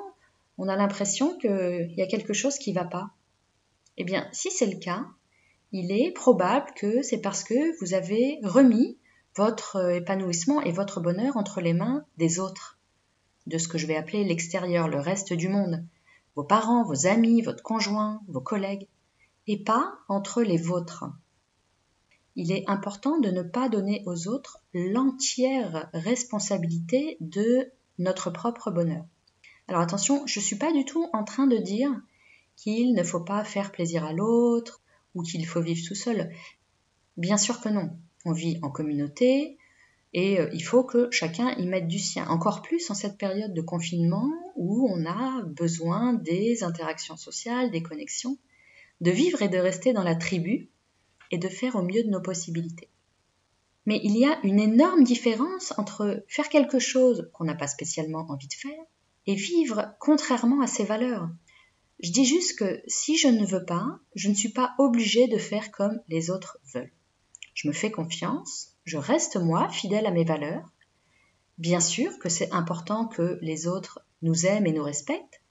on 0.58 0.67
a 0.67 0.75
l'impression 0.75 1.38
qu'il 1.38 1.93
y 1.98 2.01
a 2.01 2.08
quelque 2.08 2.34
chose 2.34 2.58
qui 2.58 2.72
ne 2.72 2.75
va 2.75 2.86
pas. 2.86 3.12
Eh 3.98 4.03
bien, 4.03 4.29
si 4.31 4.51
c'est 4.51 4.67
le 4.67 4.79
cas, 4.79 5.05
il 5.71 5.91
est 5.91 6.11
probable 6.11 6.71
que 6.75 7.01
c'est 7.01 7.21
parce 7.21 7.43
que 7.43 7.79
vous 7.79 7.93
avez 7.93 8.39
remis 8.43 8.97
votre 9.35 9.93
épanouissement 9.93 10.61
et 10.61 10.71
votre 10.71 10.99
bonheur 10.99 11.37
entre 11.37 11.61
les 11.61 11.73
mains 11.73 12.05
des 12.17 12.39
autres, 12.39 12.77
de 13.47 13.57
ce 13.57 13.67
que 13.67 13.77
je 13.77 13.87
vais 13.87 13.95
appeler 13.95 14.23
l'extérieur, 14.23 14.89
le 14.89 14.99
reste 14.99 15.33
du 15.33 15.47
monde, 15.47 15.85
vos 16.35 16.43
parents, 16.43 16.83
vos 16.83 17.07
amis, 17.07 17.41
votre 17.41 17.63
conjoint, 17.63 18.21
vos 18.27 18.41
collègues, 18.41 18.87
et 19.47 19.63
pas 19.63 19.93
entre 20.09 20.41
les 20.43 20.57
vôtres. 20.57 21.05
Il 22.35 22.51
est 22.51 22.63
important 22.67 23.19
de 23.19 23.29
ne 23.29 23.41
pas 23.41 23.69
donner 23.69 24.03
aux 24.05 24.27
autres 24.27 24.59
l'entière 24.73 25.89
responsabilité 25.93 27.17
de 27.19 27.72
notre 27.98 28.29
propre 28.29 28.72
bonheur. 28.72 29.05
Alors 29.67 29.81
attention, 29.81 30.25
je 30.27 30.39
ne 30.39 30.43
suis 30.43 30.57
pas 30.57 30.72
du 30.74 30.85
tout 30.85 31.09
en 31.13 31.24
train 31.24 31.48
de 31.48 31.57
dire 31.57 31.91
qu'il 32.55 32.93
ne 32.93 33.03
faut 33.03 33.22
pas 33.22 33.43
faire 33.43 33.72
plaisir 33.72 34.05
à 34.05 34.13
l'autre 34.13 34.81
ou 35.15 35.24
qu'il 35.24 35.45
faut 35.45 35.61
vivre 35.61 35.85
tout 35.87 35.95
seul? 35.95 36.31
Bien 37.17 37.37
sûr 37.37 37.61
que 37.61 37.69
non. 37.69 37.91
On 38.25 38.33
vit 38.33 38.59
en 38.61 38.69
communauté 38.69 39.57
et 40.13 40.39
euh, 40.39 40.50
il 40.53 40.61
faut 40.61 40.83
que 40.83 41.09
chacun 41.11 41.51
y 41.57 41.65
mette 41.65 41.87
du 41.87 42.00
sien. 42.00 42.27
Encore 42.27 42.61
plus 42.61 42.89
en 42.91 42.93
cette 42.93 43.17
période 43.17 43.53
de 43.53 43.61
confinement 43.61 44.29
où 44.55 44.87
on 44.89 45.05
a 45.05 45.41
besoin 45.43 46.13
des 46.13 46.63
interactions 46.63 47.17
sociales, 47.17 47.71
des 47.71 47.81
connexions, 47.81 48.37
de 49.00 49.11
vivre 49.11 49.41
et 49.41 49.50
de 49.50 49.57
rester 49.57 49.93
dans 49.93 50.03
la 50.03 50.15
tribu 50.15 50.69
et 51.31 51.37
de 51.37 51.47
faire 51.47 51.75
au 51.75 51.81
mieux 51.81 52.03
de 52.03 52.09
nos 52.09 52.21
possibilités. 52.21 52.89
Mais 53.85 54.00
il 54.03 54.17
y 54.17 54.25
a 54.25 54.37
une 54.43 54.59
énorme 54.59 55.03
différence 55.03 55.74
entre 55.77 56.24
faire 56.27 56.50
quelque 56.50 56.79
chose 56.79 57.29
qu'on 57.33 57.45
n'a 57.45 57.55
pas 57.55 57.67
spécialement 57.67 58.27
envie 58.29 58.47
de 58.47 58.53
faire 58.53 58.83
et 59.25 59.35
vivre 59.35 59.95
contrairement 60.00 60.61
à 60.61 60.67
ses 60.67 60.83
valeurs. 60.83 61.29
Je 62.01 62.11
dis 62.11 62.25
juste 62.25 62.57
que 62.57 62.81
si 62.87 63.16
je 63.16 63.27
ne 63.27 63.46
veux 63.46 63.64
pas, 63.64 64.00
je 64.16 64.29
ne 64.29 64.33
suis 64.33 64.50
pas 64.50 64.74
obligée 64.79 65.27
de 65.27 65.37
faire 65.37 65.72
comme 65.72 66.01
les 66.07 66.31
autres 66.31 66.57
veulent. 66.74 66.92
Je 67.53 67.68
me 67.68 67.74
fais 67.74 67.92
confiance, 67.92 68.74
je 68.85 68.98
reste 68.98 69.37
moi 69.37 69.70
fidèle 69.70 70.07
à 70.07 70.11
mes 70.11 70.24
valeurs. 70.24 70.72
Bien 71.59 71.79
sûr 71.79 72.18
que 72.18 72.29
c'est 72.29 72.51
important 72.53 73.05
que 73.05 73.37
les 73.42 73.68
autres 73.68 74.00
nous 74.24 74.48
aiment 74.48 74.66
et 74.66 74.72
nous 74.72 74.83
respectent, 74.83 75.42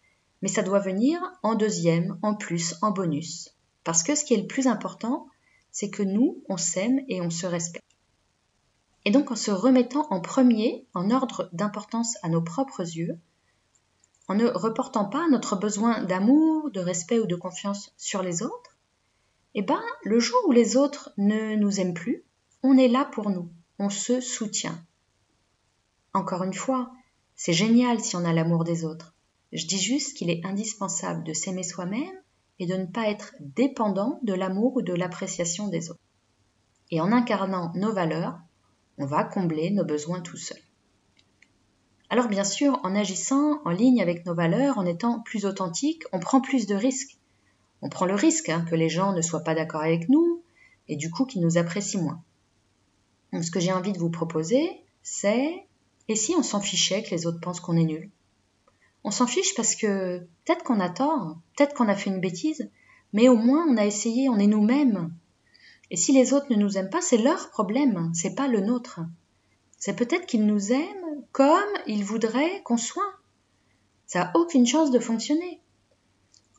mais 0.43 0.49
ça 0.49 0.63
doit 0.63 0.81
venir 0.81 1.21
en 1.45 1.55
deuxième, 1.55 2.19
en 2.23 2.35
plus, 2.35 2.75
en 2.83 2.91
bonus. 2.91 3.55
Parce 3.85 4.03
que 4.03 4.17
ce 4.17 4.25
qui 4.25 4.35
est 4.35 4.41
le 4.41 4.49
plus 4.49 4.67
important, 4.67 5.29
c'est 5.71 5.91
que 5.91 6.03
nous, 6.03 6.43
on 6.49 6.57
s'aime 6.57 7.01
et 7.09 7.21
on 7.21 7.31
se 7.31 7.47
respecte. 7.47 7.85
Et 9.05 9.13
donc 9.13 9.31
en 9.31 9.37
se 9.37 9.53
remettant 9.53 10.07
en 10.11 10.21
premier, 10.21 10.87
en 10.95 11.13
ordre 11.13 11.49
d'importance 11.53 12.17
à 12.23 12.29
nos 12.29 12.43
propres 12.43 12.83
yeux, 12.83 13.21
en 14.31 14.37
ne 14.37 14.47
reportant 14.47 15.07
pas 15.07 15.29
notre 15.29 15.57
besoin 15.57 16.05
d'amour, 16.05 16.71
de 16.71 16.79
respect 16.79 17.19
ou 17.19 17.27
de 17.27 17.35
confiance 17.35 17.93
sur 17.97 18.23
les 18.23 18.45
autres, 18.45 18.79
eh 19.55 19.63
ben, 19.63 19.83
le 20.05 20.21
jour 20.21 20.39
où 20.47 20.53
les 20.53 20.77
autres 20.77 21.13
ne 21.19 21.57
nous 21.57 21.81
aiment 21.81 21.95
plus, 21.95 22.23
on 22.63 22.79
est 22.79 22.87
là 22.87 23.05
pour 23.05 23.31
nous, 23.31 23.51
on 23.81 23.91
se 23.91 24.21
soutient. 24.21 24.87
Encore 26.15 26.45
une 26.45 26.55
fois, 26.55 26.93
c'est 27.35 27.53
génial 27.53 27.99
si 27.99 28.15
on 28.15 28.25
a 28.25 28.33
l'amour 28.33 28.63
des 28.63 28.85
autres. 28.85 29.17
Je 29.51 29.67
dis 29.67 29.81
juste 29.81 30.17
qu'il 30.17 30.31
est 30.31 30.47
indispensable 30.47 31.25
de 31.25 31.33
s'aimer 31.33 31.65
soi-même 31.65 32.23
et 32.61 32.67
de 32.67 32.77
ne 32.77 32.87
pas 32.87 33.11
être 33.11 33.35
dépendant 33.41 34.21
de 34.23 34.35
l'amour 34.35 34.77
ou 34.77 34.83
de 34.83 34.95
l'appréciation 34.95 35.67
des 35.67 35.91
autres. 35.91 35.99
Et 36.93 37.01
en 37.01 37.11
incarnant 37.11 37.73
nos 37.75 37.93
valeurs, 37.93 38.39
on 38.97 39.07
va 39.07 39.25
combler 39.25 39.73
nos 39.73 39.85
besoins 39.85 40.21
tout 40.21 40.37
seul. 40.37 40.61
Alors 42.13 42.27
bien 42.27 42.43
sûr, 42.43 42.81
en 42.83 42.97
agissant 42.97 43.61
en 43.65 43.71
ligne 43.71 44.03
avec 44.03 44.27
nos 44.27 44.35
valeurs, 44.35 44.79
en 44.79 44.85
étant 44.85 45.21
plus 45.21 45.47
authentique, 45.47 46.03
on 46.13 46.19
prend 46.19 46.41
plus 46.41 46.67
de 46.67 46.75
risques. 46.75 47.17
On 47.83 47.89
prend 47.89 48.05
le 48.05 48.17
risque 48.17 48.49
hein, 48.49 48.67
que 48.69 48.75
les 48.75 48.89
gens 48.89 49.13
ne 49.13 49.23
soient 49.23 49.45
pas 49.45 49.55
d'accord 49.55 49.83
avec 49.83 50.09
nous 50.09 50.43
et 50.89 50.97
du 50.97 51.09
coup 51.09 51.25
qu'ils 51.25 51.41
nous 51.41 51.57
apprécient 51.57 52.03
moins. 52.03 52.21
Ce 53.41 53.53
que 53.53 53.61
j'ai 53.61 53.73
envie 53.73 53.93
de 53.93 53.99
vous 53.99 54.11
proposer, 54.11 54.69
c'est 55.05 55.65
et 56.09 56.17
si 56.17 56.35
on 56.37 56.43
s'en 56.43 56.61
fichait 56.61 57.05
que 57.05 57.11
les 57.11 57.27
autres 57.27 57.41
pensent 57.41 57.61
qu'on 57.61 57.77
est 57.77 57.85
nul? 57.85 58.11
On 59.05 59.13
s'en 59.13 59.29
fiche 59.29 59.55
parce 59.55 59.77
que 59.77 60.19
peut-être 60.45 60.65
qu'on 60.65 60.81
a 60.81 60.91
tort, 60.91 61.37
peut-être 61.57 61.75
qu'on 61.75 61.89
a 61.89 61.95
fait 61.95 62.11
une 62.11 62.21
bêtise, 62.21 62.69
mais 63.13 63.29
au 63.29 63.37
moins 63.37 63.67
on 63.69 63.77
a 63.77 63.87
essayé, 63.87 64.29
on 64.29 64.41
est 64.41 64.49
nous-mêmes. 64.49 65.15
Et 65.93 65.97
si 65.97 66.13
les 66.13 66.33
autres 66.33 66.51
ne 66.51 66.57
nous 66.57 66.77
aiment 66.77 66.91
pas, 66.91 67.01
c'est 67.01 67.19
leur 67.19 67.51
problème, 67.51 68.11
c'est 68.15 68.35
pas 68.35 68.49
le 68.49 68.61
nôtre. 68.61 68.99
C'est 69.79 69.95
peut-être 69.95 70.27
qu'ils 70.27 70.45
nous 70.45 70.73
aiment 70.73 71.00
comme 71.33 71.73
ils 71.87 72.05
voudraient 72.05 72.63
qu'on 72.65 72.77
soit. 72.77 73.15
Ça 74.07 74.25
n'a 74.25 74.33
aucune 74.35 74.67
chance 74.67 74.91
de 74.91 74.99
fonctionner. 74.99 75.61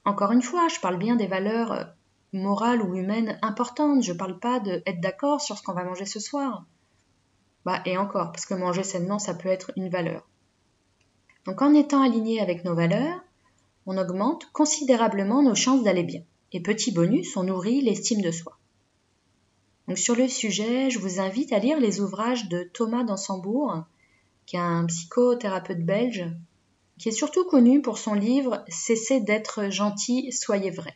Encore 0.05 0.31
une 0.31 0.41
fois, 0.41 0.67
je 0.67 0.79
parle 0.79 0.97
bien 0.97 1.15
des 1.15 1.27
valeurs 1.27 1.87
morales 2.33 2.81
ou 2.81 2.95
humaines 2.95 3.37
importantes. 3.41 4.03
Je 4.03 4.13
parle 4.13 4.39
pas 4.39 4.59
de 4.59 4.81
être 4.85 5.01
d'accord 5.01 5.41
sur 5.41 5.57
ce 5.57 5.63
qu'on 5.63 5.73
va 5.73 5.83
manger 5.83 6.05
ce 6.05 6.19
soir. 6.19 6.65
Bah, 7.65 7.81
et 7.85 7.97
encore, 7.97 8.31
parce 8.31 8.45
que 8.45 8.53
manger 8.53 8.83
sainement, 8.83 9.19
ça 9.19 9.33
peut 9.33 9.49
être 9.49 9.71
une 9.75 9.89
valeur. 9.89 10.27
Donc 11.45 11.61
en 11.61 11.73
étant 11.73 12.01
aligné 12.01 12.39
avec 12.39 12.65
nos 12.65 12.75
valeurs, 12.75 13.19
on 13.85 13.97
augmente 13.97 14.51
considérablement 14.51 15.41
nos 15.43 15.55
chances 15.55 15.83
d'aller 15.83 16.03
bien. 16.03 16.21
Et 16.51 16.61
petit 16.61 16.91
bonus, 16.91 17.35
on 17.37 17.43
nourrit 17.43 17.81
l'estime 17.81 18.21
de 18.21 18.31
soi. 18.31 18.57
Donc 19.87 19.97
sur 19.97 20.15
le 20.15 20.27
sujet, 20.27 20.89
je 20.89 20.99
vous 20.99 21.19
invite 21.19 21.51
à 21.53 21.59
lire 21.59 21.79
les 21.79 21.99
ouvrages 21.99 22.49
de 22.49 22.63
Thomas 22.63 23.03
Dansembourg, 23.03 23.83
un 24.57 24.85
psychothérapeute 24.85 25.85
belge, 25.85 26.25
qui 26.97 27.09
est 27.09 27.13
surtout 27.13 27.45
connu 27.45 27.81
pour 27.81 27.97
son 27.97 28.13
livre 28.13 28.63
Cessez 28.67 29.19
d'être 29.19 29.69
gentil, 29.69 30.31
soyez 30.31 30.71
vrai. 30.71 30.95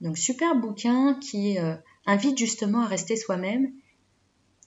Donc 0.00 0.16
super 0.16 0.56
bouquin 0.56 1.14
qui 1.14 1.58
euh, 1.58 1.74
invite 2.06 2.38
justement 2.38 2.82
à 2.82 2.86
rester 2.86 3.16
soi-même 3.16 3.72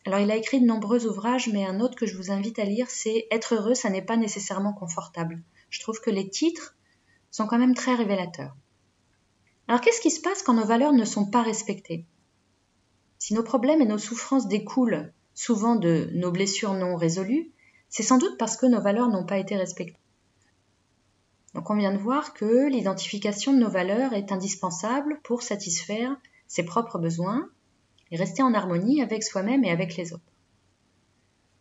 alors 0.06 0.20
il 0.20 0.32
a 0.32 0.36
écrit 0.36 0.60
de 0.60 0.66
nombreux 0.66 1.08
ouvrages, 1.08 1.48
mais 1.48 1.66
un 1.66 1.80
autre 1.80 1.96
que 1.96 2.06
je 2.06 2.18
vous 2.18 2.30
invite 2.30 2.60
à 2.60 2.66
lire, 2.66 2.90
c'est 2.90 3.26
Être 3.32 3.56
heureux, 3.56 3.74
ça 3.74 3.90
n'est 3.90 4.02
pas 4.02 4.18
nécessairement 4.18 4.74
confortable. 4.74 5.42
Je 5.70 5.80
trouve 5.80 6.02
que 6.02 6.10
les 6.10 6.30
titres 6.30 6.76
sont 7.32 7.48
quand 7.48 7.58
même 7.58 7.74
très 7.74 7.96
révélateurs. 7.96 8.56
Alors 9.68 9.80
qu'est-ce 9.80 10.02
qui 10.02 10.12
se 10.12 10.20
passe 10.20 10.44
quand 10.44 10.54
nos 10.54 10.66
valeurs 10.66 10.92
ne 10.92 11.06
sont 11.06 11.26
pas 11.26 11.42
respectées? 11.42 12.06
Si 13.18 13.34
nos 13.34 13.44
problèmes 13.44 13.82
et 13.82 13.86
nos 13.86 13.98
souffrances 13.98 14.50
découlent 14.50 15.14
souvent 15.34 15.76
de 15.76 16.10
nos 16.14 16.32
blessures 16.32 16.74
non 16.74 16.96
résolues, 16.96 17.52
C'est 17.90 18.02
sans 18.02 18.18
doute 18.18 18.40
parce 18.40 18.58
que 18.58 18.66
nos 18.66 18.82
valeurs 18.82 19.10
n'ont 19.10 19.26
pas 19.26 19.38
été 19.38 19.56
respectées. 19.56 20.00
Donc 21.54 21.70
on 21.70 21.76
vient 21.76 21.94
de 21.94 22.00
voir 22.00 22.34
que 22.34 22.68
l'identification 22.68 23.54
de 23.54 23.60
nos 23.60 23.70
valeurs 23.70 24.14
est 24.14 24.32
indispensable 24.32 25.20
pour 25.24 25.44
satisfaire 25.44 26.18
ses 26.48 26.64
propres 26.64 26.98
besoins 26.98 27.48
et 28.10 28.18
rester 28.18 28.42
en 28.42 28.56
harmonie 28.56 29.04
avec 29.04 29.24
soi-même 29.24 29.64
et 29.64 29.70
avec 29.70 29.96
les 29.96 30.12
autres. 30.12 30.34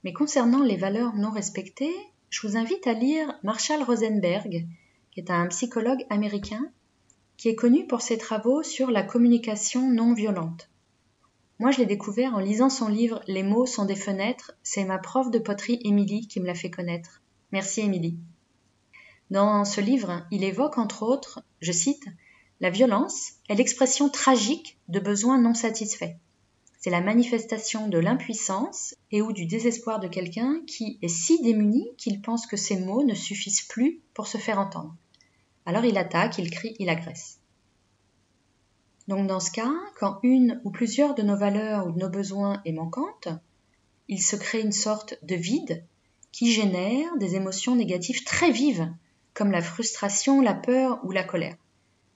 Mais 0.05 0.15
concernant 0.15 0.63
les 0.63 0.77
valeurs 0.77 1.15
non 1.15 1.31
respectées, 1.31 1.95
je 2.31 2.47
vous 2.47 2.57
invite 2.57 2.87
à 2.87 2.95
lire 2.95 3.39
Marshall 3.43 3.83
Rosenberg, 3.83 4.67
qui 5.11 5.21
est 5.21 5.31
un 5.31 5.47
psychologue 5.49 6.05
américain 6.09 6.67
qui 7.37 7.49
est 7.49 7.55
connu 7.55 7.87
pour 7.87 8.01
ses 8.01 8.17
travaux 8.17 8.63
sur 8.63 8.91
la 8.91 9.03
communication 9.03 9.91
non 9.91 10.15
violente. 10.15 10.72
Moi, 11.63 11.71
je 11.71 11.79
l'ai 11.79 11.87
découvert 11.87 12.35
en 12.35 12.41
lisant 12.41 12.71
son 12.71 12.89
livre 12.89 13.23
Les 13.29 13.45
mots 13.45 13.67
sont 13.67 13.85
des 13.85 13.95
fenêtres. 13.95 14.51
C'est 14.65 14.85
ma 14.85 14.99
prof 14.99 15.31
de 15.31 15.39
poterie 15.39 15.79
Émilie 15.85 16.27
qui 16.27 16.41
me 16.41 16.47
l'a 16.47 16.57
fait 16.57 16.73
connaître. 16.73 17.23
Merci 17.53 17.83
Émilie. 17.83 18.19
Dans 19.31 19.65
ce 19.65 19.81
livre, 19.81 20.27
il 20.33 20.43
évoque 20.43 20.77
entre 20.77 21.05
autres, 21.05 21.45
je 21.61 21.71
cite, 21.71 22.05
La 22.59 22.71
violence 22.71 23.35
est 23.49 23.55
l'expression 23.55 24.09
tragique 24.09 24.77
de 24.89 24.99
besoins 24.99 25.41
non 25.41 25.55
satisfaits. 25.55 26.17
C'est 26.81 26.91
la 26.91 27.01
manifestation 27.01 27.87
de 27.87 27.99
l'impuissance 27.99 28.97
et 29.13 29.23
ou 29.23 29.33
du 29.33 29.47
désespoir 29.47 30.01
de 30.01 30.09
quelqu'un 30.09 30.63
qui 30.67 30.99
est 31.01 31.07
si 31.07 31.41
démuni 31.43 31.87
qu'il 31.97 32.23
pense 32.23 32.49
que 32.49 32.57
ses 32.57 32.81
mots 32.81 33.05
ne 33.05 33.15
suffisent 33.15 33.69
plus 33.69 34.01
pour 34.15 34.27
se 34.27 34.37
faire 34.37 34.59
entendre. 34.59 34.97
Alors 35.65 35.85
il 35.85 35.97
attaque, 35.97 36.39
il 36.39 36.51
crie, 36.51 36.75
il 36.81 36.89
agresse. 36.89 37.39
Donc 39.13 39.27
dans 39.27 39.41
ce 39.41 39.51
cas, 39.51 39.75
quand 39.99 40.21
une 40.23 40.59
ou 40.65 40.71
plusieurs 40.71 41.15
de 41.15 41.21
nos 41.21 41.37
valeurs 41.37 41.87
ou 41.87 41.93
de 41.93 41.99
nos 41.99 42.09
besoins 42.09 42.63
est 42.65 42.73
manquante, 42.73 43.29
il 44.09 44.23
se 44.23 44.37
crée 44.37 44.63
une 44.63 44.73
sorte 44.73 45.19
de 45.23 45.35
vide 45.35 45.85
qui 46.33 46.51
génère 46.51 47.15
des 47.19 47.37
émotions 47.37 47.77
négatives 47.77 48.25
très 48.25 48.51
vives 48.51 48.91
comme 49.35 49.51
la 49.51 49.61
frustration, 49.61 50.41
la 50.41 50.55
peur 50.55 50.99
ou 51.05 51.11
la 51.11 51.25
colère. 51.25 51.59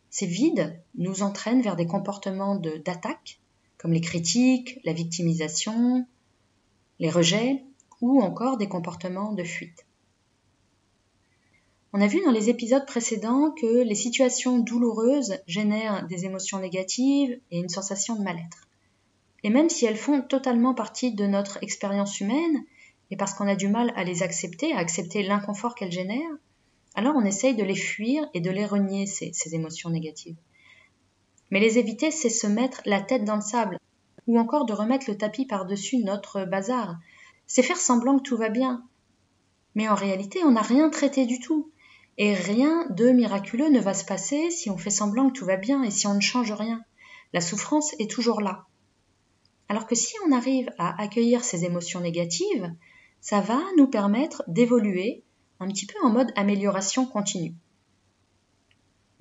Ces 0.09 0.24
vides 0.24 0.80
nous 0.96 1.22
entraînent 1.22 1.61
vers 1.61 1.76
des 1.76 1.85
comportements 1.85 2.56
d'attaque, 2.56 3.40
comme 3.76 3.92
les 3.92 4.00
critiques, 4.00 4.80
la 4.85 4.94
victimisation, 4.94 6.06
les 6.98 7.11
rejets, 7.11 7.62
ou 8.00 8.22
encore 8.22 8.56
des 8.56 8.68
comportements 8.68 9.35
de 9.35 9.44
fuite. 9.44 9.86
On 11.92 12.01
a 12.01 12.07
vu 12.07 12.20
dans 12.25 12.33
les 12.33 12.51
épisodes 12.51 12.85
précédents 12.85 13.53
que 13.53 13.83
les 13.83 13.94
situations 13.94 14.59
douloureuses 14.59 15.38
génèrent 15.46 16.07
des 16.07 16.25
émotions 16.25 16.59
négatives 16.59 17.40
et 17.51 17.59
une 17.59 17.68
sensation 17.68 18.16
de 18.16 18.22
mal-être. 18.22 18.68
Et 19.44 19.51
même 19.51 19.70
si 19.70 19.87
elles 19.87 19.96
font 19.96 20.22
totalement 20.22 20.75
partie 20.75 21.12
de 21.12 21.27
notre 21.27 21.62
expérience 21.62 22.20
humaine, 22.20 22.64
et 23.11 23.16
parce 23.16 23.35
qu'on 23.35 23.49
a 23.49 23.55
du 23.55 23.68
mal 23.68 23.92
à 23.96 24.05
les 24.05 24.22
accepter, 24.22 24.72
à 24.72 24.79
accepter 24.79 25.22
l'inconfort 25.22 25.75
qu'elles 25.75 25.92
génèrent, 25.92 26.37
alors 26.96 27.14
on 27.14 27.25
essaye 27.25 27.55
de 27.55 27.62
les 27.62 27.77
fuir 27.77 28.29
et 28.35 28.40
de 28.40 28.51
les 28.51 28.66
renier, 28.66 29.07
ces, 29.07 29.33
émotions 29.55 29.90
négatives. 29.90 30.37
Mais 31.51 31.61
les 31.61 31.79
éviter, 31.79 32.11
c'est 32.11 32.31
se 32.31 32.46
mettre 32.46 32.83
la 32.87 33.01
tête 33.01 33.25
dans 33.25 33.37
le 33.37 33.42
sable, 33.42 33.79
ou 34.27 34.38
encore 34.38 34.64
de 34.64 34.72
remettre 34.72 35.09
le 35.09 35.16
tapis 35.16 35.46
par-dessus 35.46 35.99
notre 35.99 36.44
bazar. 36.44 36.96
C'est 37.46 37.62
faire 37.62 37.77
semblant 37.77 38.18
que 38.18 38.22
tout 38.22 38.37
va 38.37 38.49
bien. 38.49 38.83
Mais 39.77 39.88
en 39.88 39.94
réalité, 39.94 40.42
on 40.42 40.53
n'a 40.53 40.62
rien 40.62 40.90
traité 40.90 41.27
du 41.27 41.38
tout. 41.38 41.70
Et 42.18 42.35
rien 42.35 42.87
de 42.90 43.11
miraculeux 43.11 43.68
ne 43.68 43.81
va 43.81 43.94
se 43.94 44.05
passer 44.05 44.50
si 44.50 44.70
on 44.70 44.79
fait 44.79 44.90
semblant 44.90 45.29
que 45.29 45.38
tout 45.38 45.44
va 45.44 45.57
bien 45.57 45.83
et 45.83 45.90
si 45.90 46.07
on 46.07 46.14
ne 46.14 46.20
change 46.20 46.52
rien. 46.52 46.83
La 47.33 47.40
souffrance 47.40 47.92
est 47.98 48.11
toujours 48.11 48.40
là. 48.40 48.66
Alors 49.68 49.87
que 49.87 49.94
si 49.94 50.14
on 50.26 50.33
arrive 50.33 50.70
à 50.79 51.00
accueillir 51.00 51.44
ces 51.44 51.64
émotions 51.64 52.00
négatives, 52.00 52.72
ça 53.20 53.40
va 53.40 53.61
nous 53.76 53.88
permettre 53.88 54.42
d'évoluer 54.46 55.24
un 55.61 55.68
petit 55.68 55.87
peu 55.87 55.98
en 56.02 56.11
mode 56.11 56.33
amélioration 56.37 57.07
continue. 57.07 57.55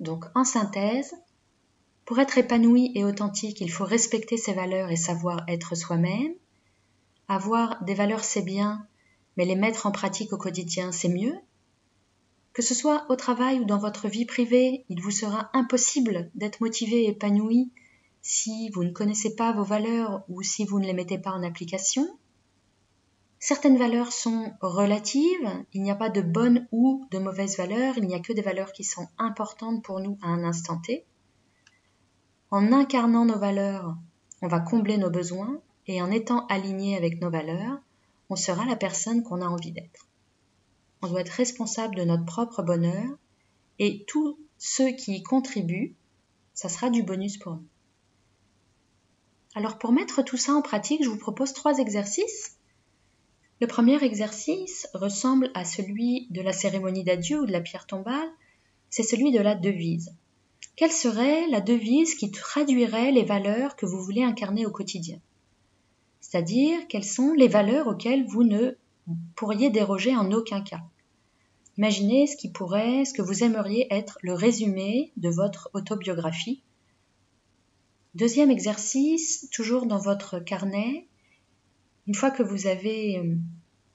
Donc 0.00 0.26
en 0.34 0.44
synthèse, 0.44 1.14
pour 2.04 2.20
être 2.20 2.38
épanoui 2.38 2.92
et 2.94 3.04
authentique, 3.04 3.60
il 3.60 3.70
faut 3.70 3.84
respecter 3.84 4.36
ses 4.36 4.52
valeurs 4.52 4.90
et 4.90 4.96
savoir 4.96 5.44
être 5.48 5.74
soi-même. 5.74 6.34
Avoir 7.28 7.82
des 7.82 7.94
valeurs, 7.94 8.22
c'est 8.22 8.44
bien, 8.44 8.86
mais 9.36 9.44
les 9.44 9.56
mettre 9.56 9.86
en 9.86 9.90
pratique 9.90 10.32
au 10.32 10.38
quotidien, 10.38 10.92
c'est 10.92 11.08
mieux. 11.08 11.34
Que 12.56 12.62
ce 12.62 12.74
soit 12.74 13.04
au 13.10 13.16
travail 13.16 13.60
ou 13.60 13.66
dans 13.66 13.76
votre 13.76 14.08
vie 14.08 14.24
privée, 14.24 14.86
il 14.88 15.02
vous 15.02 15.10
sera 15.10 15.50
impossible 15.52 16.30
d'être 16.34 16.62
motivé 16.62 17.02
et 17.02 17.10
épanoui 17.10 17.70
si 18.22 18.70
vous 18.70 18.82
ne 18.82 18.92
connaissez 18.92 19.36
pas 19.36 19.52
vos 19.52 19.62
valeurs 19.62 20.24
ou 20.30 20.40
si 20.40 20.64
vous 20.64 20.80
ne 20.80 20.86
les 20.86 20.94
mettez 20.94 21.18
pas 21.18 21.32
en 21.32 21.42
application. 21.42 22.08
Certaines 23.38 23.76
valeurs 23.76 24.10
sont 24.10 24.54
relatives, 24.62 25.50
il 25.74 25.82
n'y 25.82 25.90
a 25.90 25.96
pas 25.96 26.08
de 26.08 26.22
bonnes 26.22 26.66
ou 26.72 27.06
de 27.10 27.18
mauvaises 27.18 27.58
valeurs, 27.58 27.98
il 27.98 28.06
n'y 28.06 28.14
a 28.14 28.20
que 28.20 28.32
des 28.32 28.40
valeurs 28.40 28.72
qui 28.72 28.84
sont 28.84 29.06
importantes 29.18 29.84
pour 29.84 30.00
nous 30.00 30.16
à 30.22 30.28
un 30.28 30.42
instant 30.42 30.78
T. 30.78 31.04
En 32.50 32.72
incarnant 32.72 33.26
nos 33.26 33.38
valeurs, 33.38 33.98
on 34.40 34.48
va 34.48 34.60
combler 34.60 34.96
nos 34.96 35.10
besoins 35.10 35.60
et 35.86 36.00
en 36.00 36.10
étant 36.10 36.46
aligné 36.46 36.96
avec 36.96 37.20
nos 37.20 37.28
valeurs, 37.28 37.80
on 38.30 38.36
sera 38.36 38.64
la 38.64 38.76
personne 38.76 39.22
qu'on 39.22 39.42
a 39.42 39.46
envie 39.46 39.72
d'être. 39.72 40.05
On 41.02 41.08
doit 41.08 41.20
être 41.20 41.30
responsable 41.30 41.96
de 41.96 42.04
notre 42.04 42.24
propre 42.24 42.62
bonheur 42.62 43.18
et 43.78 44.04
tous 44.06 44.38
ceux 44.58 44.90
qui 44.90 45.16
y 45.16 45.22
contribuent, 45.22 45.94
ça 46.54 46.68
sera 46.68 46.90
du 46.90 47.02
bonus 47.02 47.36
pour 47.36 47.56
nous. 47.56 47.66
Alors 49.54 49.78
pour 49.78 49.92
mettre 49.92 50.22
tout 50.22 50.36
ça 50.36 50.52
en 50.52 50.62
pratique, 50.62 51.04
je 51.04 51.08
vous 51.08 51.18
propose 51.18 51.52
trois 51.52 51.78
exercices 51.78 52.56
le 53.58 53.66
premier 53.66 54.02
exercice 54.04 54.86
ressemble 54.92 55.50
à 55.54 55.64
celui 55.64 56.26
de 56.28 56.42
la 56.42 56.52
cérémonie 56.52 57.04
d'adieu 57.04 57.40
ou 57.40 57.46
de 57.46 57.52
la 57.52 57.62
pierre 57.62 57.86
tombale, 57.86 58.28
c'est 58.90 59.02
celui 59.02 59.32
de 59.32 59.40
la 59.40 59.54
devise. 59.54 60.14
Quelle 60.76 60.92
serait 60.92 61.48
la 61.48 61.62
devise 61.62 62.14
qui 62.16 62.30
traduirait 62.30 63.12
les 63.12 63.24
valeurs 63.24 63.76
que 63.76 63.86
vous 63.86 64.02
voulez 64.02 64.22
incarner 64.22 64.66
au 64.66 64.70
quotidien? 64.70 65.18
C'est-à-dire 66.20 66.86
quelles 66.88 67.04
sont 67.04 67.32
les 67.32 67.48
valeurs 67.48 67.86
auxquelles 67.86 68.26
vous 68.26 68.44
ne 68.44 68.76
pourriez 69.34 69.70
déroger 69.70 70.16
en 70.16 70.32
aucun 70.32 70.60
cas. 70.60 70.82
Imaginez 71.78 72.26
ce 72.26 72.36
qui 72.36 72.50
pourrait, 72.50 73.04
ce 73.04 73.12
que 73.12 73.22
vous 73.22 73.44
aimeriez 73.44 73.86
être 73.90 74.18
le 74.22 74.32
résumé 74.32 75.12
de 75.16 75.28
votre 75.28 75.70
autobiographie. 75.74 76.62
Deuxième 78.14 78.50
exercice, 78.50 79.50
toujours 79.50 79.84
dans 79.84 79.98
votre 79.98 80.38
carnet, 80.38 81.06
une 82.06 82.14
fois 82.14 82.30
que 82.30 82.42
vous 82.42 82.66
avez 82.66 83.18
euh, 83.18 83.36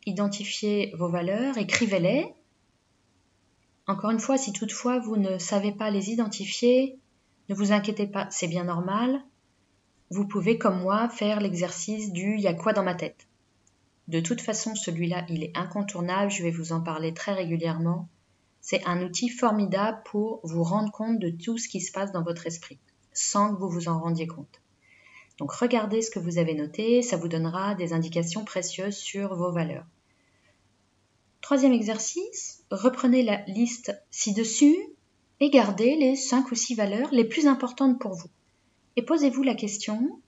identifié 0.05 0.93
vos 0.97 1.09
valeurs, 1.09 1.57
écrivez-les. 1.57 2.27
Encore 3.87 4.11
une 4.11 4.19
fois, 4.19 4.37
si 4.37 4.53
toutefois 4.53 4.99
vous 4.99 5.17
ne 5.17 5.37
savez 5.39 5.71
pas 5.71 5.89
les 5.89 6.11
identifier, 6.11 6.99
ne 7.49 7.55
vous 7.55 7.71
inquiétez 7.71 8.05
pas, 8.05 8.27
c'est 8.29 8.47
bien 8.47 8.65
normal. 8.65 9.23
Vous 10.11 10.27
pouvez, 10.27 10.57
comme 10.57 10.81
moi, 10.81 11.09
faire 11.09 11.39
l'exercice 11.39 12.11
du 12.11 12.37
y 12.37 12.47
a 12.47 12.53
quoi 12.53 12.73
dans 12.73 12.83
ma 12.83 12.95
tête. 12.95 13.27
De 14.11 14.19
toute 14.19 14.41
façon, 14.41 14.75
celui-là, 14.75 15.25
il 15.29 15.41
est 15.41 15.55
incontournable, 15.55 16.29
je 16.29 16.43
vais 16.43 16.51
vous 16.51 16.73
en 16.73 16.81
parler 16.81 17.13
très 17.13 17.31
régulièrement. 17.31 18.09
C'est 18.59 18.85
un 18.85 19.01
outil 19.01 19.29
formidable 19.29 20.01
pour 20.03 20.41
vous 20.43 20.63
rendre 20.63 20.91
compte 20.91 21.17
de 21.17 21.29
tout 21.29 21.57
ce 21.57 21.69
qui 21.69 21.79
se 21.79 21.93
passe 21.93 22.11
dans 22.11 22.21
votre 22.21 22.45
esprit, 22.45 22.77
sans 23.13 23.53
que 23.55 23.59
vous 23.61 23.69
vous 23.69 23.87
en 23.87 23.97
rendiez 23.97 24.27
compte. 24.27 24.59
Donc 25.37 25.53
regardez 25.53 26.01
ce 26.01 26.11
que 26.11 26.19
vous 26.19 26.39
avez 26.39 26.55
noté, 26.55 27.01
ça 27.01 27.15
vous 27.15 27.29
donnera 27.29 27.73
des 27.73 27.93
indications 27.93 28.43
précieuses 28.43 28.97
sur 28.97 29.33
vos 29.33 29.53
valeurs. 29.53 29.85
Troisième 31.39 31.71
exercice, 31.71 32.65
reprenez 32.69 33.23
la 33.23 33.45
liste 33.45 33.97
ci-dessus 34.11 34.75
et 35.39 35.49
gardez 35.49 35.95
les 35.95 36.17
cinq 36.17 36.51
ou 36.51 36.55
six 36.55 36.75
valeurs 36.75 37.07
les 37.13 37.23
plus 37.23 37.47
importantes 37.47 37.97
pour 37.97 38.11
vous. 38.13 38.29
Et 38.97 39.03
posez-vous 39.03 39.43
la 39.43 39.55
question, 39.55 40.19